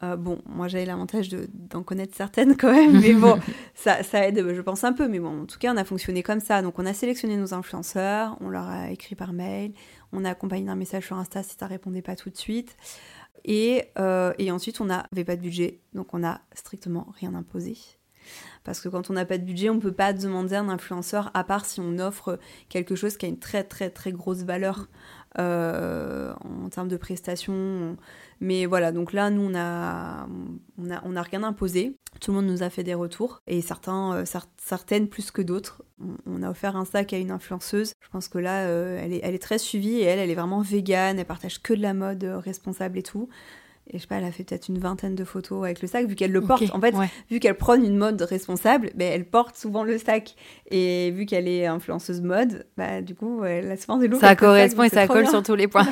[0.03, 3.39] Euh, bon, moi j'avais l'avantage d'en connaître certaines quand même, mais bon,
[3.73, 5.07] ça, ça, aide, je pense un peu.
[5.07, 6.61] Mais bon, en tout cas, on a fonctionné comme ça.
[6.61, 9.73] Donc, on a sélectionné nos influenceurs, on leur a écrit par mail,
[10.11, 12.77] on a accompagné d'un message sur Insta si ça répondait pas tout de suite.
[13.43, 17.77] Et, euh, et ensuite, on n'avait pas de budget, donc on n'a strictement rien imposé.
[18.63, 20.69] Parce que quand on n'a pas de budget, on ne peut pas demander à un
[20.69, 22.39] influenceur, à part si on offre
[22.69, 24.87] quelque chose qui a une très très très grosse valeur.
[25.39, 27.95] Euh, en termes de prestations.
[28.41, 30.27] Mais voilà, donc là, nous, on a,
[30.79, 31.95] on a, on rien imposé.
[32.19, 34.25] Tout le monde nous a fait des retours et certains, euh,
[34.57, 35.83] certaines plus que d'autres.
[36.25, 37.93] On, a offert un sac à une influenceuse.
[38.01, 40.35] Je pense que là, euh, elle, est, elle est très suivie et elle, elle est
[40.35, 41.19] vraiment végane.
[41.19, 43.29] Elle partage que de la mode responsable et tout.
[43.89, 46.05] Et je sais pas, elle a fait peut-être une vingtaine de photos avec le sac,
[46.07, 46.63] vu qu'elle le porte.
[46.73, 46.93] en fait,
[47.29, 50.35] vu qu'elle prône une mode responsable, ben, elle porte souvent le sac.
[50.69, 54.19] Et vu qu'elle est influenceuse mode, bah, du coup, elle a souvent des looks.
[54.19, 55.88] Ça correspond et ça colle sur tous les points.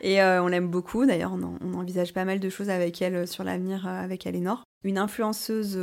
[0.00, 1.04] et euh, on l'aime beaucoup.
[1.04, 4.62] D'ailleurs, on, envisage pas mal de choses avec elle euh, sur l'avenir euh, avec Alénor.
[4.84, 5.78] Une influenceuse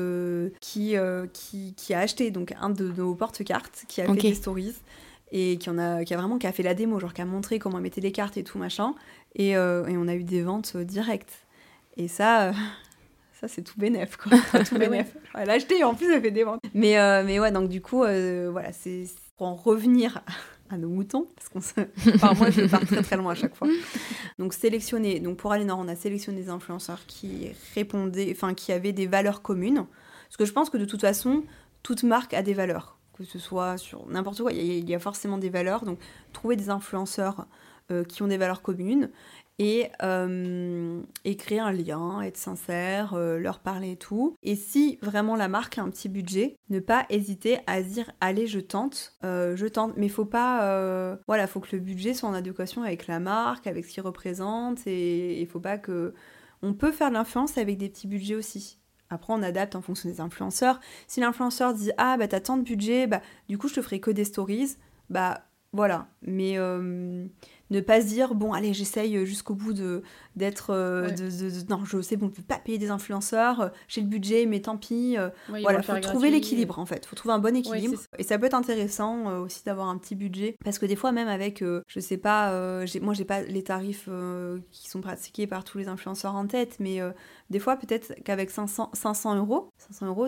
[0.59, 0.95] qui,
[1.31, 4.75] qui, qui, a acheté donc un de nos porte-cartes, qui a fait des stories
[5.31, 7.25] et qui, en a, qui a vraiment qui a fait la démo, genre qui a
[7.25, 8.95] montré comment mettre les cartes et tout machin.
[9.35, 11.45] Et, euh, et on a eu des ventes euh, directes.
[11.97, 12.53] Et ça, euh,
[13.39, 14.37] ça c'est tout bénef, quoi.
[14.63, 15.15] tout bénef.
[15.35, 16.61] Elle a acheté en plus elle fait des ventes.
[16.73, 19.05] Mais, mais ouais, donc du coup, voilà, c'est
[19.37, 20.21] pour en revenir
[20.71, 21.73] à nos moutons, parce qu'on se...
[22.15, 23.67] enfin, moi je pars très très loin à chaque fois.
[24.37, 28.91] Donc sélectionner, donc pour Alénor, on a sélectionné des influenceurs qui répondaient, enfin qui avaient
[28.91, 29.85] des valeurs communes.
[30.27, 31.43] Parce que je pense que de toute façon,
[31.81, 35.37] toute marque a des valeurs que ce soit sur n'importe quoi, il y, a, forcément
[35.37, 35.83] des valeurs.
[35.83, 35.99] Donc,
[36.31, 37.47] trouver des influenceurs
[37.91, 39.09] euh, qui ont des valeurs communes
[39.57, 41.01] et, euh,
[41.37, 44.35] créer un lien, être sincère, euh, leur parler et tout.
[44.43, 48.47] Et si vraiment la marque a un petit budget, ne pas hésiter à dire allez
[48.47, 52.83] je tente, je tente, mais faut pas, voilà, faut que le budget soit en adéquation
[52.83, 56.13] avec la marque, avec ce qu'il représente et il faut pas que,
[56.61, 58.79] on peut faire de l'influence avec des petits budgets aussi.
[59.09, 60.79] Après, on adapte en fonction des influenceurs.
[61.07, 63.99] Si l'influenceur dit Ah, bah t'as tant de budget, bah du coup, je te ferai
[63.99, 64.77] que des stories,
[65.09, 66.57] bah Voilà, mais
[67.71, 70.01] ne pas se dire bon allez j'essaye jusqu'au bout de
[70.35, 74.47] d'être de, non je sais bon je peux pas payer des influenceurs j'ai le budget
[74.47, 75.17] mais tant pis
[75.47, 77.05] voilà faut trouver l'équilibre en fait.
[77.05, 77.99] Faut trouver un bon équilibre.
[78.17, 80.57] et ça peut être intéressant aussi d'avoir un petit budget.
[80.63, 82.51] Parce que des fois même avec je sais pas
[83.01, 84.09] moi j'ai pas les tarifs
[84.71, 86.99] qui sont pratiqués par tous les influenceurs en tête mais
[87.49, 90.27] des fois peut-être qu'avec 500 500 euros 500 euros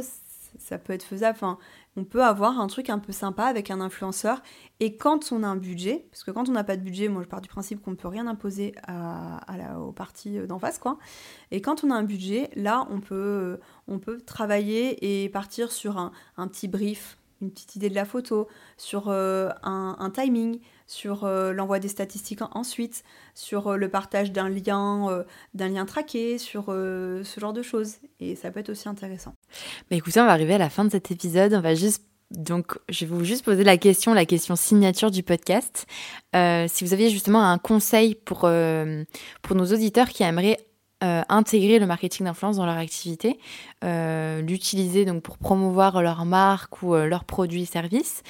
[0.58, 1.36] ça peut être faisable.
[1.36, 1.58] Enfin,
[1.96, 4.42] on peut avoir un truc un peu sympa avec un influenceur.
[4.80, 7.22] Et quand on a un budget, parce que quand on n'a pas de budget, moi
[7.24, 8.74] je pars du principe qu'on ne peut rien imposer
[9.80, 10.98] aux parties d'en face, quoi.
[11.52, 15.98] Et quand on a un budget, là, on peut, on peut travailler et partir sur
[15.98, 18.48] un, un petit brief, une petite idée de la photo,
[18.78, 20.60] sur euh, un, timing,
[20.92, 25.24] sur euh, l'envoi des statistiques ensuite, sur euh, le partage d'un lien, euh,
[25.54, 27.96] d'un lien traqué, sur ce genre de choses.
[28.20, 29.34] Et ça peut être aussi intéressant.
[29.90, 31.54] Mais écoutez, on va arriver à la fin de cet épisode.
[31.54, 35.22] On va juste donc, je vais vous juste poser la question, la question signature du
[35.22, 35.86] podcast.
[36.34, 38.50] si vous aviez justement un conseil pour,
[39.42, 40.58] pour nos auditeurs qui aimeraient
[41.02, 43.40] intégrer le marketing d'influence dans leur activité,
[43.82, 48.24] l'utiliser donc pour promouvoir leur marque ou leurs produits services,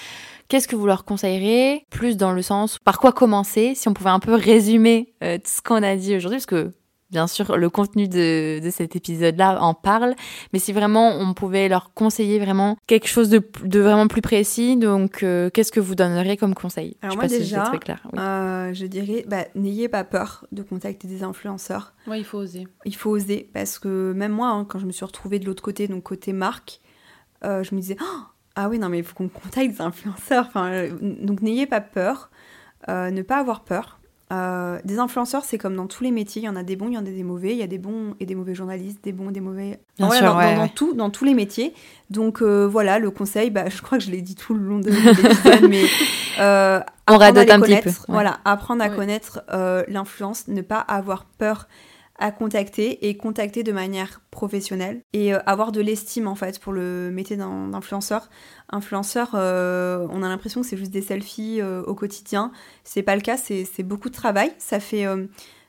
[0.51, 1.85] Qu'est-ce que vous leur conseillerez?
[1.89, 3.73] Plus dans le sens par quoi commencer?
[3.73, 6.73] Si on pouvait un peu résumer euh, ce qu'on a dit aujourd'hui, parce que
[7.11, 10.15] bien sûr le contenu de, de cet épisode-là en parle,
[10.53, 14.77] mais si vraiment on pouvait leur conseiller vraiment quelque chose de, de vraiment plus précis,
[14.77, 16.97] donc euh, qu'est-ce que vous donneriez comme conseil?
[17.01, 18.01] Alors moi déjà, clair.
[18.17, 21.93] Euh, je dirais, bah, n'ayez pas peur de contacter des influenceurs.
[22.07, 22.67] Oui, il faut oser.
[22.85, 25.63] Il faut oser parce que même moi, hein, quand je me suis retrouvée de l'autre
[25.63, 26.81] côté, donc côté marque,
[27.43, 28.21] je me disais, oh,
[28.55, 30.45] ah oui, non, mais il faut qu'on contacte des influenceurs.
[30.47, 32.29] Enfin, euh, donc n'ayez pas peur,
[32.89, 33.99] euh, ne pas avoir peur.
[34.31, 36.87] Euh, des influenceurs, c'est comme dans tous les métiers, il y en a des bons,
[36.87, 39.03] il y en a des mauvais, il y a des bons et des mauvais journalistes,
[39.03, 39.79] des bons et des mauvais.
[39.97, 41.73] Bien sûr, dans, ouais, dans, tout, dans tous les métiers.
[42.09, 44.89] Donc voilà, le conseil, bah, je crois que je l'ai dit tout le long de
[44.89, 45.83] l'épisode, mais
[47.09, 47.91] on radote un petit peu.
[48.07, 49.43] Voilà, apprendre à connaître
[49.87, 51.67] l'influence, ne pas avoir peur
[52.21, 56.71] à contacter et contacter de manière professionnelle et euh, avoir de l'estime en fait pour
[56.71, 58.29] le métier d'influenceur.
[58.69, 62.51] Influenceur, euh, on a l'impression que c'est juste des selfies euh, au quotidien.
[62.83, 64.53] C'est pas le cas, c'est beaucoup de travail.
[64.59, 65.05] Ça fait,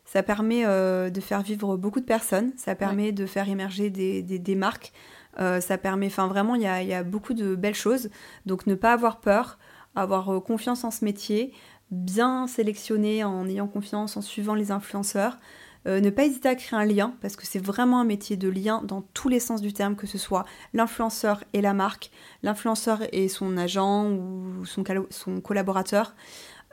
[0.04, 0.64] ça permet
[1.10, 2.52] de faire vivre beaucoup de personnes.
[2.56, 4.92] Ça permet de faire émerger des, des, marques.
[5.38, 8.10] ça permet, enfin vraiment, il y a, y a, beaucoup de belles choses.
[8.44, 9.58] Donc ne pas avoir peur,
[9.94, 11.54] avoir confiance en ce métier,
[11.90, 15.38] bien sélectionner en ayant confiance, en suivant les influenceurs.
[15.86, 18.48] Euh, ne pas hésiter à créer un lien, parce que c'est vraiment un métier de
[18.48, 22.10] lien dans tous les sens du terme, que ce soit l'influenceur et la marque,
[22.42, 26.14] l'influenceur et son agent ou son, son collaborateur,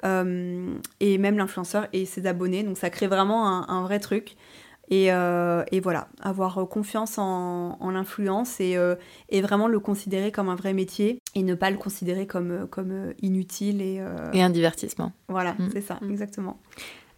[0.06, 2.64] euh, et même l'influenceur et ses abonnés.
[2.64, 4.36] Donc ça crée vraiment un, vrai truc.
[4.92, 8.76] Et, euh, et, voilà, avoir confiance en, l'influence et,
[9.30, 13.14] et, vraiment le considérer comme un vrai métier et ne pas le considérer comme, comme
[13.22, 14.04] inutile et...
[14.34, 15.12] Et un divertissement.
[15.28, 15.70] Voilà, mm.
[15.74, 16.10] c'est ça, mm.
[16.10, 16.60] exactement.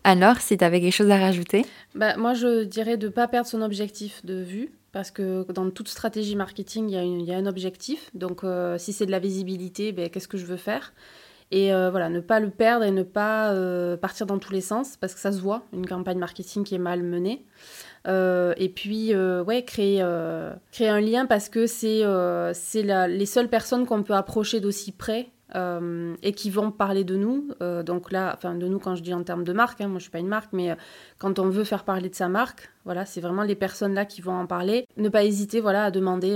[0.04, 1.66] Alors, si tu avais quelque chose à rajouter?
[1.96, 4.72] Bah, Moi, je dirais de ne pas perdre son objectif de vue.
[4.92, 8.10] Parce que dans toute stratégie marketing, il y, a un objectif.
[8.14, 10.94] Donc, euh, si c'est de la visibilité, ben, qu'est-ce que je veux faire?
[11.50, 14.62] Et euh, voilà, ne pas le perdre et ne pas euh, partir dans tous les
[14.62, 17.46] sens, parce que ça se voit, une campagne marketing qui est mal menée.
[18.06, 24.60] et puis, ouais, créer un lien parce que c'est les seules personnes qu'on peut approcher
[24.60, 27.50] d'aussi près euh, et qui vont parler de nous.
[27.62, 30.00] Euh, donc là, enfin de nous quand je dis en termes de marque, hein, moi
[30.00, 30.76] je suis pas une marque, mais euh,
[31.18, 34.22] quand on veut faire parler de sa marque, voilà, c'est vraiment les personnes là qui
[34.22, 34.86] vont en parler.
[34.98, 36.36] Ne pas hésiter, voilà, à demander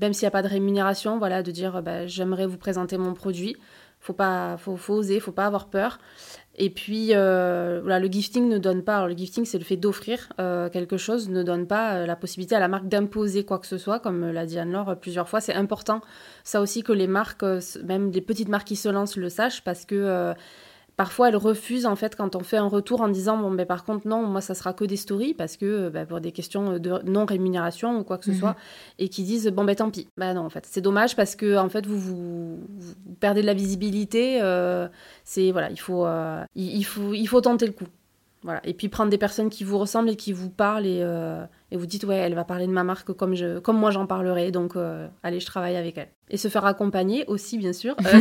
[0.00, 3.14] même s'il n'y a pas de rémunération, voilà, de dire bah, j'aimerais vous présenter mon
[3.14, 3.56] produit.
[4.00, 5.98] Faut pas, faut, faut oser, faut pas avoir peur.
[6.58, 9.76] Et puis, euh, voilà, le gifting ne donne pas, alors le gifting c'est le fait
[9.76, 13.58] d'offrir euh, quelque chose, ne donne pas euh, la possibilité à la marque d'imposer quoi
[13.58, 15.42] que ce soit, comme l'a dit Anne-Laure plusieurs fois.
[15.42, 16.00] C'est important,
[16.44, 17.44] ça aussi, que les marques,
[17.84, 20.34] même les petites marques qui se lancent, le sachent, parce que
[20.96, 23.84] Parfois, elles refusent en fait quand on fait un retour en disant bon, ben par
[23.84, 27.02] contre non, moi ça sera que des stories parce que ben, pour des questions de
[27.04, 28.38] non rémunération ou quoi que ce mhm.
[28.38, 28.56] soit,
[28.98, 30.08] et qui disent bon ben tant pis.
[30.16, 32.58] Ben non, en fait, c'est dommage parce que en fait vous vous,
[33.20, 34.40] perdez de la visibilité.
[34.40, 34.88] Euh,
[35.24, 37.88] c'est voilà, il faut, euh, il, faut il faut tenter le coup.
[38.42, 38.60] Voilà.
[38.64, 41.76] Et puis prendre des personnes qui vous ressemblent et qui vous parlent et, euh, et
[41.76, 44.50] vous dites ouais elle va parler de ma marque comme je comme moi j'en parlerai.
[44.50, 46.08] Donc euh, allez je travaille avec elle.
[46.30, 47.96] Et se faire accompagner aussi bien sûr.
[48.04, 48.20] Euh,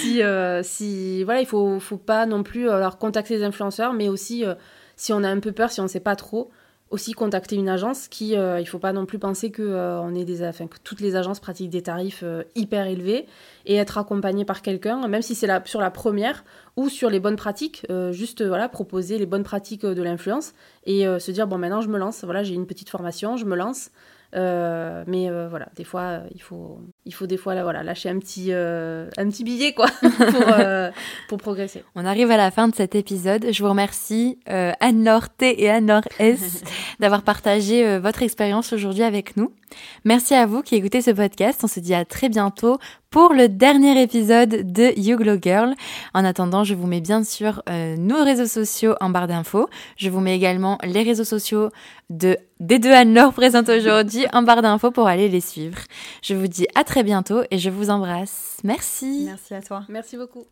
[0.00, 0.22] si,
[0.68, 4.44] si, voilà il faut faut pas non plus alors contacter les influenceurs mais aussi
[4.96, 6.50] si on a un peu peur si on sait pas trop
[6.90, 10.14] aussi contacter une agence qui, euh, il faut pas non plus penser que, euh, on
[10.14, 13.26] est des, enfin, que toutes les agences pratiquent des tarifs euh, hyper élevés
[13.64, 16.44] et être accompagné par quelqu'un, même si c'est la, sur la première
[16.76, 20.52] ou sur les bonnes pratiques, juste voilà, proposer les bonnes pratiques de l'influence
[20.84, 23.56] et se dire bon maintenant je me lance, voilà j'ai une petite formation, je me
[23.56, 23.90] lance,
[24.34, 28.48] mais voilà des fois il faut il faut des fois là, voilà, lâcher un petit,
[28.50, 30.90] euh, un petit billet quoi, pour, euh,
[31.28, 31.84] pour, progresser.
[31.94, 33.46] On arrive à la fin de cet épisode.
[33.52, 36.64] Je vous remercie euh, Anne-Laure T et Anne-Laure S
[37.00, 39.52] d'avoir partagé votre expérience aujourd'hui avec nous.
[40.04, 41.60] Merci à vous qui écoutez ce podcast.
[41.62, 42.78] On se dit à très bientôt
[43.10, 45.74] pour le dernier épisode de You Glow Girl.
[46.12, 49.68] En attendant, je vous mets bien sûr nos réseaux sociaux en barre d'infos.
[49.96, 51.70] Je vous mets également les réseaux sociaux
[52.10, 55.78] de des deux Anne-Laure présentes aujourd'hui en barre d'infos pour aller les suivre.
[56.22, 58.56] Je vous dis à très bientôt et je vous embrasse.
[58.64, 59.24] Merci.
[59.26, 59.84] Merci à toi.
[59.90, 60.46] Merci beaucoup.